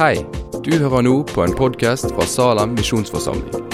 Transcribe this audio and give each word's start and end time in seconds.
Hei, 0.00 0.14
du 0.64 0.70
hører 0.80 1.02
nå 1.04 1.10
på 1.28 1.42
en 1.44 1.52
podkast 1.52 2.06
fra 2.14 2.24
Salem 2.24 2.70
misjonsforsamling. 2.72 3.66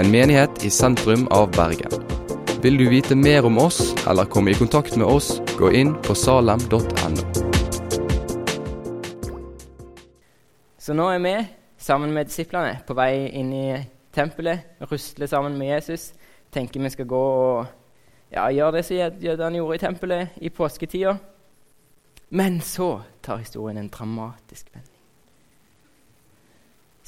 En 0.00 0.08
menighet 0.08 0.62
i 0.64 0.70
sentrum 0.72 1.26
av 1.36 1.50
Bergen. 1.52 1.92
Vil 2.64 2.78
du 2.80 2.86
vite 2.88 3.12
mer 3.12 3.44
om 3.44 3.58
oss 3.60 3.92
eller 4.08 4.24
komme 4.24 4.54
i 4.54 4.56
kontakt 4.56 4.96
med 4.96 5.04
oss, 5.04 5.34
gå 5.58 5.68
inn 5.76 5.92
på 6.00 6.16
salem.no. 6.16 6.80
Så 10.80 10.96
nå 10.96 11.10
er 11.12 11.20
vi 11.28 11.36
sammen 11.76 12.16
med 12.16 12.32
disiplene 12.32 12.80
på 12.88 12.96
vei 12.96 13.28
inn 13.36 13.52
i 13.52 13.68
tempelet, 14.16 14.80
rusler 14.88 15.28
sammen 15.28 15.60
med 15.60 15.74
Jesus. 15.74 16.14
Tenker 16.56 16.88
vi 16.88 16.96
skal 16.96 17.12
gå 17.12 17.24
og 17.36 17.66
ja, 18.32 18.48
gjøre 18.48 18.78
det 18.78 18.86
som 18.88 19.20
jødene 19.28 19.60
gjorde 19.60 19.76
i 19.76 19.86
tempelet 19.86 20.40
i 20.40 20.48
påsketida. 20.48 21.18
Men 22.32 22.62
så 22.64 22.94
tar 23.20 23.44
historien 23.44 23.84
en 23.84 23.92
dramatisk 23.92 24.72
vending. 24.72 24.95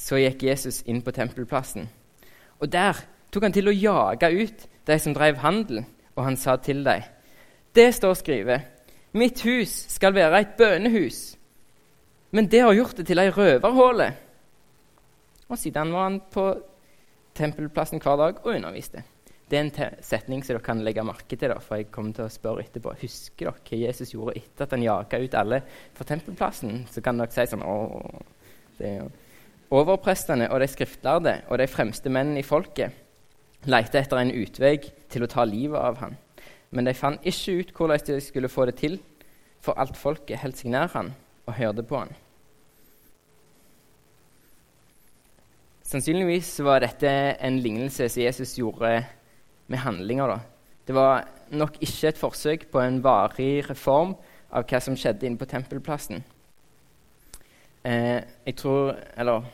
Så 0.09 0.17
gikk 0.17 0.47
Jesus 0.47 0.81
inn 0.89 1.03
på 1.05 1.13
tempelplassen, 1.13 1.89
og 2.59 2.71
der 2.73 2.97
tok 3.29 3.45
han 3.45 3.53
til 3.53 3.69
å 3.69 3.75
jage 3.77 4.31
ut 4.33 4.63
de 4.89 4.97
som 4.97 5.13
drev 5.13 5.43
handel, 5.43 5.83
og 6.17 6.25
han 6.25 6.39
sa 6.41 6.57
til 6.57 6.81
dem 6.87 7.05
Det 7.77 7.91
står 7.95 8.15
skrevet, 8.17 8.63
mitt 9.13 9.43
hus 9.45 9.75
skal 9.93 10.17
være 10.17 10.41
et 10.41 10.57
bønehus, 10.57 11.37
men 12.33 12.49
det 12.49 12.65
har 12.65 12.73
gjort 12.73 12.97
det 12.97 13.07
til 13.09 13.21
ei 13.21 13.29
røverhåle. 13.33 14.09
Og 15.49 15.61
siden 15.61 15.93
var 15.93 16.09
han 16.09 16.19
på 16.33 16.49
tempelplassen 17.37 18.01
hver 18.01 18.17
dag 18.21 18.41
og 18.43 18.51
underviste. 18.55 19.05
Det 19.49 19.57
er 19.57 19.65
en 19.65 20.01
setning 20.05 20.43
som 20.45 20.57
dere 20.57 20.65
kan 20.65 20.83
legge 20.85 21.05
merke 21.05 21.37
til, 21.37 21.49
da, 21.49 21.61
for 21.61 21.81
jeg 21.81 21.93
kommer 21.93 22.17
til 22.17 22.27
å 22.27 22.33
spørre 22.33 22.67
etterpå. 22.67 22.93
Husker 23.01 23.49
dere 23.49 23.63
hva 23.65 23.79
Jesus 23.85 24.13
gjorde 24.13 24.37
etter 24.41 24.67
at 24.67 24.75
han 24.77 24.85
jaga 24.85 25.21
ut 25.23 25.39
alle 25.41 25.63
fra 25.97 26.09
tempelplassen? 26.09 26.83
Så 26.93 27.05
kan 27.05 27.21
dere 27.21 27.33
si 27.33 27.47
sånn 27.49 27.65
Åh, 27.65 28.21
det 28.77 28.91
er 28.91 29.01
jo 29.01 29.09
Overprestene 29.69 30.49
og 30.49 30.63
de 30.63 30.69
skriftlærde 30.71 31.35
og 31.49 31.59
de 31.61 31.67
fremste 31.69 32.09
mennene 32.09 32.41
i 32.41 32.47
folket 32.47 32.95
lette 33.69 33.99
etter 33.99 34.21
en 34.21 34.33
utvei 34.33 34.79
til 35.11 35.25
å 35.25 35.31
ta 35.31 35.45
livet 35.45 35.81
av 35.81 35.99
ham. 36.01 36.15
Men 36.71 36.87
de 36.89 36.95
fant 36.97 37.25
ikke 37.27 37.59
ut 37.59 37.75
hvordan 37.75 38.05
de 38.07 38.21
skulle 38.23 38.53
få 38.53 38.69
det 38.69 38.79
til, 38.81 38.99
for 39.61 39.77
alt 39.81 39.97
folket 39.99 40.41
holdt 40.41 40.61
seg 40.61 40.73
nær 40.73 40.93
han 40.95 41.13
og 41.49 41.57
hørte 41.59 41.85
på 41.85 42.01
han. 42.01 42.13
Sannsynligvis 45.89 46.51
var 46.65 46.85
dette 46.85 47.11
en 47.41 47.59
lignelse 47.65 48.11
som 48.13 48.23
Jesus 48.23 48.55
gjorde 48.59 48.93
med 49.69 49.79
handlinger. 49.81 50.29
da. 50.29 50.39
Det 50.87 50.95
var 50.95 51.25
nok 51.51 51.81
ikke 51.81 52.09
et 52.09 52.21
forsøk 52.21 52.67
på 52.71 52.81
en 52.81 53.03
varig 53.05 53.69
reform 53.71 54.15
av 54.53 54.65
hva 54.69 54.81
som 54.81 54.97
skjedde 54.97 55.27
inne 55.27 55.41
på 55.41 55.49
tempelplassen. 55.49 56.23
Eh, 57.85 58.21
jeg 58.47 58.57
tror, 58.57 58.97
eller 59.17 59.49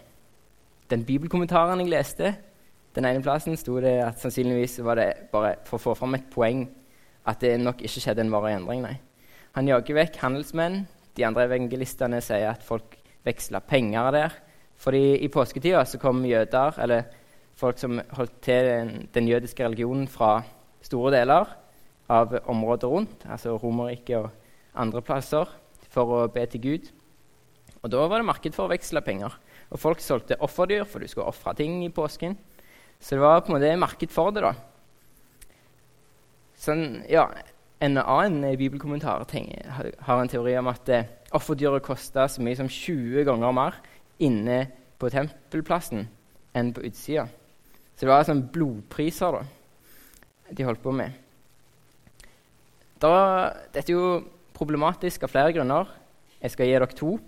Den 0.91 1.05
bibelkommentaren 1.05 1.81
jeg 1.81 1.93
leste, 1.93 2.35
den 2.95 3.07
ene 3.09 3.23
plassen 3.25 3.57
sto 3.59 3.81
det 3.83 3.97
at 4.05 4.21
sannsynligvis 4.23 4.79
var 4.87 5.01
det 5.01 5.09
bare 5.33 5.57
for 5.67 5.81
å 5.81 5.83
få 5.83 5.95
fram 5.99 6.15
et 6.15 6.29
poeng 6.31 6.67
at 7.27 7.41
det 7.43 7.57
nok 7.59 7.81
ikke 7.83 8.03
skjedde 8.05 8.23
en 8.23 8.31
varig 8.31 8.55
endring. 8.55 8.85
nei. 8.85 8.99
Han 9.57 9.69
jager 9.71 9.97
vekk 9.97 10.19
handelsmenn. 10.21 10.85
De 11.15 11.25
andre 11.27 11.47
evangelistene 11.49 12.21
sier 12.23 12.51
at 12.51 12.63
folk 12.63 12.97
veksla 13.27 13.61
penger 13.67 14.11
der. 14.15 14.37
Fordi 14.77 15.17
i 15.23 15.31
påsketida 15.33 15.85
så 15.87 15.99
kom 16.03 16.25
jøder, 16.27 16.79
eller 16.83 17.05
folk 17.57 17.79
som 17.79 18.01
holdt 18.19 18.41
til 18.43 18.67
den, 18.69 19.09
den, 19.15 19.29
jødiske 19.31 19.65
religionen 19.65 20.09
fra 20.11 20.43
store 20.83 21.15
deler 21.15 21.47
av 22.11 22.35
området 22.51 22.91
rundt, 22.91 23.25
altså 23.31 23.55
Romerriket 23.57 24.19
og 24.19 24.31
andre 24.75 25.03
plasser, 25.03 25.49
for 25.89 26.19
å 26.19 26.27
be 26.29 26.45
til 26.51 26.61
Gud. 26.61 26.91
Og 27.83 27.91
Da 27.91 28.07
var 28.09 28.19
det 28.19 28.27
marked 28.27 28.57
for 28.57 28.67
å 28.67 28.75
veksle 28.75 29.01
penger. 29.07 29.33
Og 29.75 29.81
folk 29.83 30.03
solgte 30.03 30.39
offerdyr, 30.39 30.87
for 30.87 31.03
du 31.03 31.11
skulle 31.11 31.27
ofre 31.27 31.55
ting 31.59 31.81
i 31.83 31.91
påsken. 31.93 32.37
Så 33.01 33.17
det 33.17 33.25
var 33.25 33.43
på 33.43 33.51
en 33.51 33.59
måte 33.59 33.75
marked 33.77 34.13
for 34.15 34.31
det. 34.31 34.45
da. 34.47 34.55
Sånn, 36.55 37.03
ja, 37.11 37.29
En 37.83 37.99
annen 37.99 38.55
bibelkommentar 38.57 39.27
har 39.27 40.21
en 40.21 40.31
teori 40.31 40.55
om 40.57 40.69
at 40.71 40.89
eh, 40.89 41.09
offerdyret 41.37 41.83
kosta 41.85 42.29
så 42.31 42.41
mye 42.41 42.57
som 42.57 42.71
20 42.71 43.27
ganger 43.27 43.53
mer 43.53 43.75
inne 44.23 44.61
på 44.97 45.11
tempelplassen 45.13 46.07
enn 46.55 46.71
på 46.73 46.85
utsida. 46.87 47.27
Så 47.93 48.07
det 48.07 48.13
var 48.13 48.25
sånn 48.25 48.47
blodpriser 48.55 49.37
da, 49.37 49.43
de 50.55 50.65
holdt 50.65 50.81
på 50.87 50.95
med. 50.97 51.13
Da, 53.03 53.13
dette 53.75 53.91
er 53.91 53.99
jo 53.99 54.23
problematisk 54.57 55.27
av 55.27 55.35
flere 55.35 55.53
grunner. 55.53 55.91
Jeg 56.41 56.55
skal 56.55 56.71
gi 56.71 56.77
dere 56.79 56.89
to. 56.95 57.19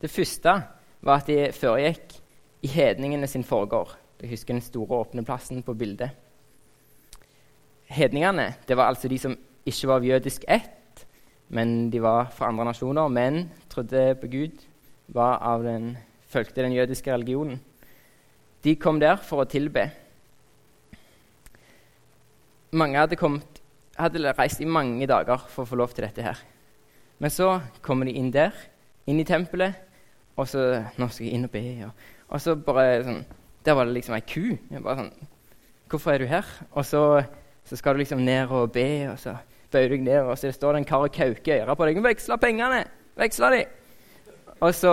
Det 0.00 0.08
første 0.08 0.54
var 1.02 1.20
at 1.20 1.30
de 1.30 1.52
foregikk 1.56 2.18
i 2.62 2.70
hedningene 2.70 3.28
sin 3.30 3.44
forgård. 3.46 3.94
Jeg 4.20 4.34
husker 4.34 4.54
den 4.54 4.64
store 4.64 5.00
åpne 5.00 5.24
plassen 5.24 5.62
på 5.64 5.74
bildet. 5.74 6.12
Hedningene 7.90 8.52
det 8.68 8.76
var 8.76 8.92
altså 8.92 9.08
de 9.08 9.18
som 9.18 9.36
ikke 9.66 9.88
var 9.88 10.00
av 10.00 10.06
jødisk 10.06 10.44
ett, 10.48 11.06
men 11.48 11.90
de 11.90 12.02
var 12.02 12.28
fra 12.34 12.50
andre 12.50 12.68
nasjoner, 12.68 13.08
men 13.08 13.48
trodde 13.72 14.14
på 14.20 14.28
Gud, 14.30 14.60
var 15.10 15.40
av 15.42 15.64
den, 15.66 15.96
fulgte 16.30 16.62
den 16.62 16.76
jødiske 16.76 17.10
religionen. 17.12 17.58
De 18.62 18.76
kom 18.76 19.00
der 19.00 19.16
for 19.24 19.42
å 19.42 19.48
tilbe. 19.48 19.88
Mange 22.76 23.00
hadde, 23.00 23.18
kommet, 23.18 23.58
hadde 23.98 24.34
reist 24.36 24.60
i 24.62 24.68
mange 24.68 25.08
dager 25.10 25.42
for 25.50 25.64
å 25.64 25.70
få 25.70 25.80
lov 25.80 25.96
til 25.96 26.06
dette 26.06 26.22
her. 26.22 26.38
Men 27.18 27.32
så 27.34 27.56
kommer 27.82 28.06
de 28.06 28.14
inn 28.20 28.30
der, 28.30 28.54
inn 29.10 29.18
i 29.18 29.26
tempelet, 29.26 29.74
og 30.40 30.48
så 30.48 30.64
Nå 30.98 31.10
skal 31.12 31.26
jeg 31.26 31.36
inn 31.36 31.46
og 31.48 31.52
be. 31.52 31.64
Og, 31.86 32.08
og 32.30 32.42
så 32.42 32.56
bare 32.56 33.02
sånn 33.06 33.20
Der 33.66 33.76
var 33.76 33.88
det 33.88 33.98
liksom 33.98 34.16
ei 34.16 34.24
ku. 34.24 34.56
Jeg 34.56 34.82
bare 34.84 35.04
sånn 35.04 35.30
Hvorfor 35.90 36.14
er 36.14 36.22
du 36.22 36.28
her? 36.30 36.46
Og 36.70 36.86
så, 36.86 37.02
så 37.66 37.76
skal 37.76 37.96
du 37.96 38.04
liksom 38.04 38.22
ned 38.22 38.52
og 38.54 38.70
be, 38.72 39.10
og 39.10 39.18
så 39.18 39.34
bøyer 39.72 39.90
du 39.90 39.96
deg 39.96 40.04
ned, 40.06 40.20
og 40.22 40.38
så 40.38 40.52
står 40.54 40.76
det 40.76 40.82
en 40.84 40.86
kar 40.86 41.02
og 41.02 41.10
kauker 41.10 41.64
i 41.64 41.74
på 41.74 41.88
deg. 41.88 41.98
'Veksla 42.04 42.36
pengene! 42.38 42.84
Veksla 43.18 43.50
de!' 43.50 43.64
Og 44.60 44.74
så, 44.74 44.92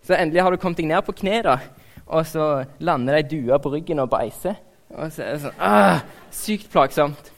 så 0.00 0.16
endelig 0.16 0.42
har 0.42 0.50
du 0.50 0.56
kommet 0.56 0.80
deg 0.80 0.88
ned 0.88 1.04
på 1.04 1.12
kne, 1.20 1.42
da. 1.44 1.58
Og 2.06 2.24
så 2.26 2.64
lander 2.80 3.18
ei 3.18 3.28
due 3.28 3.58
på 3.60 3.74
ryggen 3.74 4.00
og 4.00 4.08
beiser. 4.08 4.56
Og 4.92 5.12
så 5.12 5.24
er 5.24 5.36
det 5.36 5.44
sånn 5.44 5.60
ah, 5.60 6.00
Sykt 6.32 6.72
plagsomt. 6.72 7.32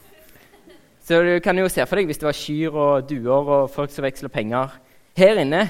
Så 1.05 1.19
du 1.21 1.35
kan 1.43 1.59
jo 1.59 1.67
se 1.69 1.83
for 1.85 1.99
deg 1.99 2.07
hvis 2.09 2.19
det 2.23 2.27
var 2.27 2.39
kyr 2.39 2.79
og 2.79 3.09
duer 3.09 3.51
og 3.59 3.69
folk 3.69 3.91
som 3.93 4.07
veksler 4.07 4.31
penger 4.31 4.71
her 5.19 5.43
inne 5.43 5.67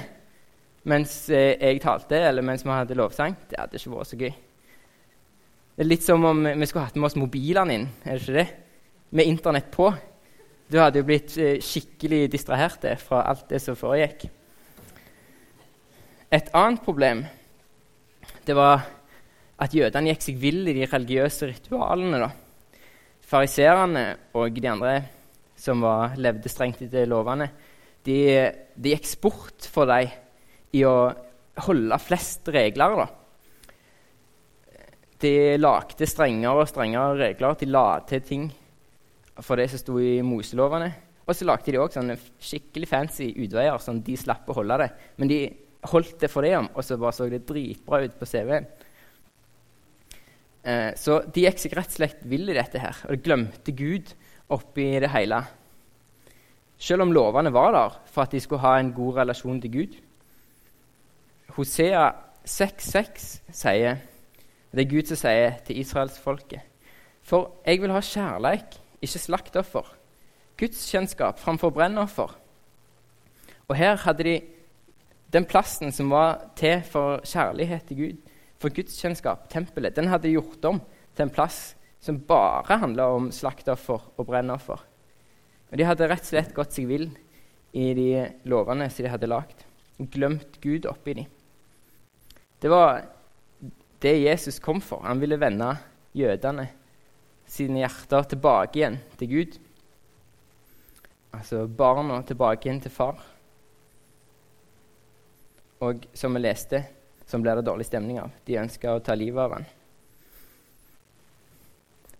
mens 0.86 1.14
eh, 1.34 1.56
jeg 1.58 1.82
talte, 1.82 2.18
eller 2.28 2.44
mens 2.46 2.64
vi 2.64 2.72
hadde 2.72 2.96
lovsang. 2.98 3.34
Det 3.50 3.58
hadde 3.58 3.78
ikke 3.78 3.94
vært 3.94 4.10
så 4.10 4.18
gøy. 4.20 4.34
Det 5.76 5.84
er 5.84 5.90
litt 5.90 6.06
som 6.06 6.24
om 6.24 6.44
vi 6.46 6.68
skulle 6.68 6.86
hatt 6.86 6.96
med 6.96 7.10
oss 7.10 7.18
mobilene 7.20 7.74
inn, 7.76 7.88
er 8.04 8.16
det 8.16 8.22
ikke 8.22 8.36
det? 8.38 8.46
Med 9.16 9.28
Internett 9.28 9.70
på. 9.74 9.90
Du 10.66 10.78
hadde 10.80 11.02
jo 11.02 11.06
blitt 11.06 11.36
eh, 11.38 11.58
skikkelig 11.62 12.26
distrahert 12.32 12.86
fra 13.02 13.24
alt 13.30 13.46
det 13.50 13.60
som 13.62 13.78
foregikk. 13.78 14.28
Et 16.34 16.48
annet 16.58 16.82
problem 16.82 17.22
det 18.46 18.54
var 18.56 18.82
at 19.62 19.74
jødene 19.74 20.12
gikk 20.12 20.24
seg 20.24 20.40
vill 20.40 20.66
i 20.68 20.74
de 20.76 20.88
religiøse 20.90 21.48
ritualene. 21.50 22.20
da. 22.22 22.30
Fariserene 23.26 24.04
og 24.38 24.54
de 24.54 24.70
andre 24.70 24.96
som 25.58 25.80
var, 25.82 26.14
levde 26.20 26.50
strengt 26.52 26.82
etter 26.84 27.08
lovene, 27.08 27.48
de, 28.06 28.18
de 28.76 28.92
gikk 28.92 29.08
sport 29.08 29.66
for 29.72 29.88
dem 29.90 30.12
i 30.76 30.82
å 30.86 30.96
holde 31.66 31.98
flest 32.02 32.48
regler. 32.52 33.00
da. 33.00 33.06
De 35.22 35.34
lagde 35.56 36.08
strengere 36.08 36.62
og 36.62 36.70
strengere 36.70 37.16
regler. 37.22 37.56
De 37.56 37.68
la 37.70 37.86
til 38.08 38.24
ting 38.24 38.46
for 39.40 39.56
det 39.56 39.70
som 39.72 39.80
sto 39.80 39.98
i 40.00 40.20
Moselovene. 40.24 40.92
Og 41.26 41.34
så 41.34 41.46
lagde 41.48 41.72
de 41.74 41.80
òg 41.82 41.94
skikkelig 42.38 42.88
fancy 42.88 43.32
utveier, 43.34 43.80
sånn 43.82 44.04
de 44.06 44.14
slapp 44.18 44.46
å 44.48 44.60
holde 44.60 44.78
det. 44.84 44.90
Men 45.18 45.30
de 45.32 45.40
holdt 45.90 46.20
det 46.22 46.30
for 46.30 46.46
det 46.46 46.54
om, 46.58 46.68
og 46.74 46.84
så 46.84 46.98
bare 47.00 47.16
så 47.16 47.26
det 47.30 47.46
dritbra 47.48 48.04
ut 48.04 48.14
på 48.18 48.28
CV-en. 48.30 48.68
Eh, 50.66 50.92
så 50.98 51.20
de 51.26 51.44
gikk 51.46 51.60
seg 51.62 51.76
rett 51.78 51.92
og 51.92 51.98
slett 51.98 52.24
vill 52.26 52.48
i 52.50 52.56
dette 52.56 52.80
her, 52.82 53.02
og 53.06 53.14
de 53.14 53.26
glemte 53.26 53.74
Gud 53.76 54.12
oppi 54.54 54.88
det 55.02 55.10
hele. 55.14 55.42
Selv 56.78 57.06
om 57.06 57.14
lovene 57.14 57.52
var 57.54 57.72
der 57.74 57.98
for 58.12 58.26
at 58.26 58.34
de 58.34 58.40
skulle 58.42 58.64
ha 58.64 58.76
en 58.78 58.92
god 58.94 59.22
relasjon 59.22 59.60
til 59.62 59.72
Gud. 59.72 59.94
Hosea 61.54 62.10
6,6 62.46 63.28
sier 63.52 64.00
Det 64.72 64.82
er 64.82 64.90
Gud 64.90 65.06
som 65.08 65.20
sier 65.20 65.60
til 65.66 65.78
israelsfolket 65.80 66.60
For 67.26 67.54
jeg 67.66 67.80
vil 67.82 67.94
ha 67.94 68.02
kjærleik, 68.02 68.76
ikke 69.02 69.18
slaktoffer. 69.18 69.86
Gudskjennskap 70.56 71.40
framfor 71.42 71.70
brennoffer. 71.74 72.30
Og 73.68 73.76
her 73.76 73.96
hadde 73.96 74.24
de 74.24 74.36
den 75.34 75.44
plassen 75.44 75.90
som 75.92 76.12
var 76.14 76.52
til 76.56 76.84
for 76.86 77.20
kjærlighet 77.26 77.88
til 77.88 77.98
Gud, 77.98 78.34
for 78.62 78.72
gudskjennskap, 78.72 79.48
tempelet, 79.52 79.96
den 79.96 80.08
hadde 80.08 80.30
gjort 80.32 80.64
om 80.70 80.78
til 81.16 81.26
en 81.26 81.34
plass 81.34 81.74
som 82.00 82.20
bare 82.28 82.78
handla 82.78 83.08
om 83.16 83.30
slaktoffer 83.34 84.06
og 84.16 84.26
brennoffer. 84.28 84.80
Og 85.72 85.78
De 85.78 85.84
hadde 85.84 86.06
rett 86.08 86.22
og 86.22 86.30
slett 86.30 86.54
gått 86.54 86.76
seg 86.76 86.86
vill 86.88 87.08
i 87.74 87.90
de 87.98 88.10
lovene 88.48 88.88
som 88.88 89.04
de 89.04 89.12
hadde 89.12 89.28
lagd. 89.28 89.64
Glemt 89.98 90.60
Gud 90.62 90.86
oppi 90.88 91.16
dem. 91.18 91.35
Det 92.66 92.70
var 92.70 93.04
det 93.98 94.18
Jesus 94.18 94.58
kom 94.58 94.80
for. 94.80 95.04
Han 95.06 95.20
ville 95.20 95.36
vende 95.38 95.68
jødene 96.18 96.64
sine 97.46 97.78
hjerter 97.78 98.26
tilbake 98.32 98.80
igjen 98.80 98.96
til 99.20 99.30
Gud. 99.30 99.54
Altså 101.30 101.60
barna 101.70 102.18
tilbake 102.26 102.66
igjen 102.66 102.82
til 102.82 102.90
far. 102.90 103.22
Og 105.78 106.10
som 106.10 106.34
vi 106.34 106.42
leste, 106.42 106.82
som 107.30 107.46
ble 107.46 107.54
det 107.54 107.68
dårlig 107.70 107.86
stemning 107.86 108.18
av. 108.24 108.34
De 108.50 108.58
ønska 108.58 108.98
å 108.98 109.06
ta 109.06 109.14
livet 109.14 109.46
av 109.46 109.58
han. 109.60 109.70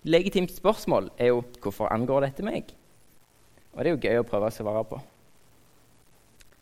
Legitimt 0.07 0.55
spørsmål 0.55 1.11
er 1.19 1.35
jo 1.35 1.43
hvorfor 1.59 1.91
angår 1.91 2.31
dette 2.31 2.47
meg? 2.47 2.71
Og 3.75 3.83
det 3.83 3.89
er 3.91 3.97
jo 3.97 4.05
gøy 4.07 4.23
å 4.23 4.31
prøve 4.31 4.55
å 4.55 4.61
svare 4.63 4.91
på. 4.95 5.07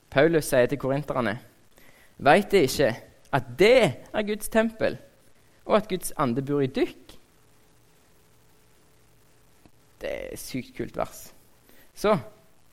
Paulus 0.08 0.48
sier 0.48 0.72
til 0.72 0.80
korinterne.: 0.80 1.42
Veit 2.16 2.48
det 2.48 2.70
ikke 2.70 2.96
at 3.34 3.50
det 3.58 3.78
er 4.14 4.26
Guds 4.26 4.48
tempel, 4.48 4.98
og 5.64 5.76
at 5.76 5.88
Guds 5.90 6.12
ande 6.20 6.42
bor 6.44 6.62
i 6.62 6.70
dykk? 6.70 7.16
Det 10.00 10.10
er 10.10 10.34
et 10.34 10.40
sykt 10.40 10.74
kult 10.76 10.96
vers. 10.96 11.26
Så 11.94 12.16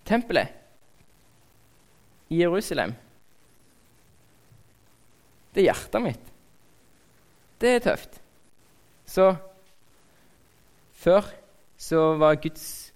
tempelet 0.05 0.51
i 2.31 2.41
Jerusalem 2.41 2.93
Det 5.51 5.61
er 5.61 5.67
hjertet 5.67 6.01
mitt. 6.01 6.27
Det 7.59 7.69
er 7.75 7.81
tøft. 7.83 8.21
Så 9.05 9.25
før 10.95 11.27
så 11.75 11.99
var 12.15 12.39
Guds 12.39 12.93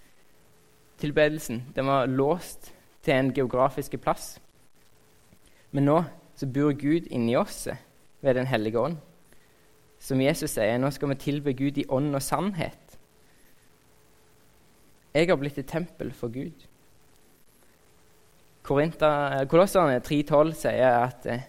tilbedelsen 1.02 1.66
den 1.76 1.90
var 1.90 2.08
låst 2.08 2.72
til 3.04 3.14
en 3.14 3.34
geografisk 3.36 3.98
plass. 4.00 4.38
Men 5.76 5.90
nå 5.90 5.98
så 6.36 6.48
bor 6.48 6.74
Gud 6.76 7.08
inni 7.12 7.36
oss 7.40 7.68
ved 8.22 8.36
Den 8.36 8.48
hellige 8.48 8.80
ånd. 8.80 8.98
Som 10.00 10.22
Jesus 10.22 10.52
sier, 10.52 10.78
nå 10.78 10.92
skal 10.92 11.14
vi 11.14 11.16
tilbe 11.22 11.54
Gud 11.58 11.78
i 11.80 11.88
ånd 11.90 12.16
og 12.16 12.22
sannhet. 12.22 12.98
Jeg 15.16 15.30
har 15.30 15.40
blitt 15.40 15.58
et 15.58 15.70
tempel 15.70 16.12
for 16.14 16.28
Gud. 16.34 16.66
Kolosserne 18.66 20.02
3,12 20.04 20.54
sier 20.60 20.98
at 21.06 21.28
eh, 21.30 21.46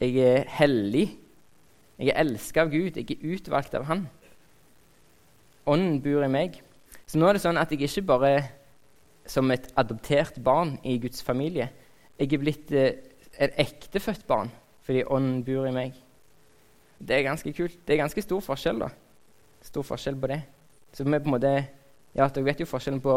jeg 0.00 0.16
er 0.24 0.48
hellig. 0.58 1.06
Jeg 1.98 2.10
er 2.10 2.22
elsket 2.24 2.62
av 2.64 2.72
Gud. 2.72 2.96
Jeg 2.96 3.14
er 3.14 3.34
utvalgt 3.34 3.76
av 3.78 3.86
Han. 3.86 4.06
Ånden 5.68 6.00
bor 6.02 6.24
i 6.24 6.30
meg. 6.32 6.58
Så 7.06 7.20
nå 7.20 7.28
er 7.28 7.36
det 7.36 7.44
sånn 7.44 7.60
at 7.60 7.70
jeg 7.72 7.84
ikke 7.86 8.06
bare 8.08 8.32
som 9.28 9.50
et 9.52 9.68
adoptert 9.78 10.40
barn 10.42 10.78
i 10.82 10.96
Guds 10.98 11.22
familie. 11.22 11.68
Jeg 12.18 12.32
er 12.32 12.42
blitt 12.42 12.72
eh, 12.72 12.96
et 13.38 13.54
ektefødt 13.58 14.26
barn 14.26 14.50
fordi 14.88 15.04
ånden 15.04 15.42
bor 15.44 15.66
i 15.68 15.74
meg. 15.74 15.96
Det 16.98 17.18
er 17.18 17.26
ganske 17.26 17.52
kult. 17.52 17.76
Det 17.86 17.94
er 17.94 18.00
ganske 18.00 18.22
stor 18.24 18.40
forskjell, 18.40 18.80
da. 18.80 18.88
Stor 19.62 19.84
forskjell 19.84 20.16
på 20.16 20.30
det. 20.32 20.38
Så 20.96 21.04
vi 21.04 21.18
på 21.18 21.28
en 21.28 21.36
måte 21.36 21.52
Ja, 22.16 22.24
dere 22.24 22.46
vet 22.46 22.62
jo 22.62 22.66
forskjellen 22.66 23.02
på, 23.04 23.14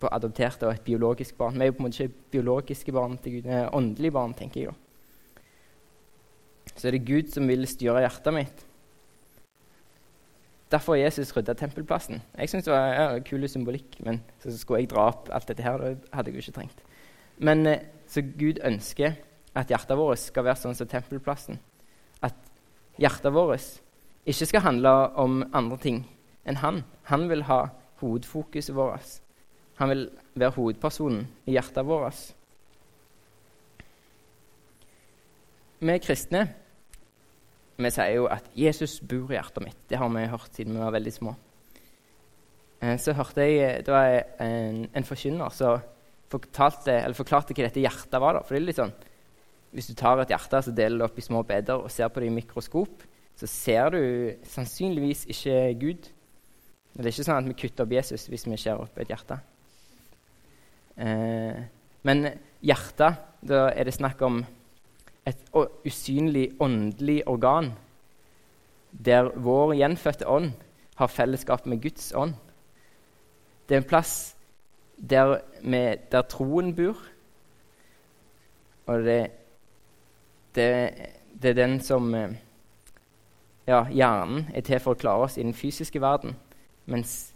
på 0.00 0.10
adopterte 0.14 0.68
og 0.68 0.76
et 0.76 0.84
biologisk 0.86 1.34
barn. 1.36 1.58
Vi 1.58 1.66
er 1.66 1.72
jo 1.72 1.74
på 1.74 1.82
en 1.82 1.88
måte 1.88 2.06
ikke 2.06 2.30
biologiske 2.36 2.94
barn 2.94 3.16
til 3.18 3.34
Gud, 3.34 3.48
eh, 3.50 3.66
åndelige 3.74 4.14
barn, 4.14 4.34
tenker 4.38 4.60
jeg. 4.60 4.70
da. 4.70 5.42
Så 6.76 6.88
er 6.88 6.96
det 6.96 7.04
Gud 7.04 7.34
som 7.34 7.50
vil 7.50 7.66
styre 7.66 8.00
hjertet 8.00 8.36
mitt. 8.36 8.62
Derfor 10.72 10.94
har 10.94 11.02
Jesus 11.02 11.34
rydda 11.36 11.58
tempelplassen. 11.58 12.22
Jeg 12.38 12.48
syns 12.48 12.64
det 12.64 12.72
var 12.72 12.94
ja, 12.94 13.18
kul 13.26 13.44
symbolikk, 13.48 13.98
men 14.06 14.22
så 14.40 14.54
skulle 14.56 14.80
jeg 14.80 14.92
dra 14.94 15.10
opp 15.10 15.28
alt 15.34 15.50
dette 15.50 15.66
her. 15.66 15.82
Det 15.82 16.14
hadde 16.14 16.30
jeg 16.30 16.38
jo 16.38 16.46
ikke 16.46 16.58
trengt. 16.60 16.86
Men 17.42 17.66
eh, 17.66 17.84
så 18.06 18.22
Gud 18.22 18.60
ønsker 18.64 19.16
at 19.58 19.70
hjertet 19.70 19.98
vårt 19.98 20.20
skal 20.22 20.46
være 20.46 20.60
sånn 20.62 20.76
som 20.78 20.88
tempelplassen. 20.88 21.58
At 22.22 22.36
hjertet 23.00 23.34
vårt 23.34 23.80
ikke 24.28 24.48
skal 24.48 24.64
handle 24.64 24.92
om 25.18 25.42
andre 25.50 25.78
ting 25.82 26.04
enn 26.46 26.60
han. 26.62 26.82
Han 27.10 27.28
vil 27.30 27.44
ha 27.48 27.66
hovedfokuset 28.02 28.74
vårt. 28.76 29.18
Han 29.80 29.90
vil 29.90 30.06
være 30.38 30.54
hovedpersonen 30.56 31.26
i 31.46 31.56
hjertet 31.56 31.86
vårt. 31.88 32.30
Vi 35.82 35.98
kristne 35.98 36.46
vi 37.82 37.90
sier 37.90 38.14
jo 38.14 38.26
at 38.30 38.44
'Jesus 38.54 39.00
bor 39.00 39.32
i 39.32 39.34
hjertet 39.34 39.64
mitt'. 39.64 39.88
Det 39.90 39.98
har 39.98 40.08
vi 40.08 40.26
hørt 40.26 40.54
siden 40.54 40.74
vi 40.74 40.78
var 40.78 40.92
veldig 40.92 41.12
små. 41.12 41.34
Eh, 42.82 42.98
så 42.98 43.12
hørte 43.12 43.40
jeg 43.40 43.86
det 43.86 43.94
var 43.94 44.22
en, 44.40 44.88
en 44.94 45.04
forkynner 45.04 45.48
som 45.48 45.80
fortalte, 46.32 46.98
forklarte 47.16 47.54
hva 47.54 47.68
dette 47.68 47.82
hjertet 47.82 48.20
var. 48.20 48.38
Da. 48.38 48.44
For 48.44 48.56
det 48.56 48.62
er 48.62 48.68
litt 48.70 48.82
sånn, 48.82 48.94
Hvis 49.72 49.86
du 49.88 49.94
tar 49.96 50.20
et 50.20 50.28
hjerte 50.28 50.58
så 50.60 50.72
deler 50.76 50.98
det 51.00 51.04
opp 51.06 51.16
i 51.16 51.22
små 51.24 51.40
beder 51.48 51.80
og 51.80 51.88
ser 51.90 52.10
på 52.12 52.20
det 52.20 52.26
i 52.28 52.34
mikroskop, 52.34 53.06
så 53.40 53.46
ser 53.48 53.94
du 53.94 54.02
sannsynligvis 54.44 55.22
ikke 55.32 55.54
Gud. 55.80 56.08
Det 56.92 57.06
er 57.06 57.08
ikke 57.08 57.24
sånn 57.24 57.40
at 57.40 57.48
vi 57.48 57.56
kutter 57.56 57.86
opp 57.86 57.94
Jesus 57.96 58.26
hvis 58.28 58.44
vi 58.44 58.58
skjærer 58.60 58.84
opp 58.84 59.00
et 59.00 59.08
hjerte. 59.08 59.38
Eh, 61.00 61.62
men 62.04 62.28
hjertet, 62.60 63.22
da 63.40 63.70
er 63.72 63.88
det 63.88 63.96
snakk 63.96 64.20
om 64.28 64.42
et 65.24 65.40
usynlig 65.88 66.50
åndelig 66.60 67.22
organ 67.30 67.72
der 68.92 69.30
vår 69.40 69.72
gjenfødte 69.78 70.28
ånd 70.28 70.52
har 71.00 71.08
fellesskap 71.08 71.66
med 71.66 71.80
Guds 71.82 72.12
ånd. 72.12 72.34
Det 73.66 73.76
er 73.76 73.80
en 73.80 73.88
plass 73.88 74.34
der, 74.96 75.40
med, 75.62 76.08
der 76.12 76.22
troen 76.22 76.74
bor. 76.76 76.98
Og 78.86 79.04
det, 79.06 79.30
det, 80.54 80.68
det, 81.42 81.50
er 81.50 81.58
den 81.58 81.80
som 81.80 82.14
Ja, 83.66 83.84
hjernen 83.86 84.48
er 84.54 84.64
til 84.66 84.80
for 84.82 84.96
å 84.96 84.98
klare 84.98 85.28
oss 85.28 85.36
i 85.38 85.44
den 85.44 85.54
fysiske 85.54 86.00
verden, 86.02 86.34
mens 86.90 87.32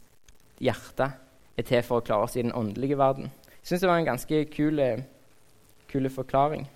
hjertet 0.59 1.15
er 1.57 1.67
til 1.69 1.85
for 1.87 2.01
å 2.01 2.05
klare 2.07 2.27
oss 2.27 2.35
i 2.35 2.43
den 2.43 2.55
åndelige 2.55 2.99
verden. 2.99 3.31
Jeg 3.61 3.71
syns 3.71 3.85
det 3.85 3.91
var 3.91 4.01
en 4.01 4.09
ganske 4.09 4.41
kul, 4.51 4.83
kul 5.87 6.11
forklaring. 6.11 6.67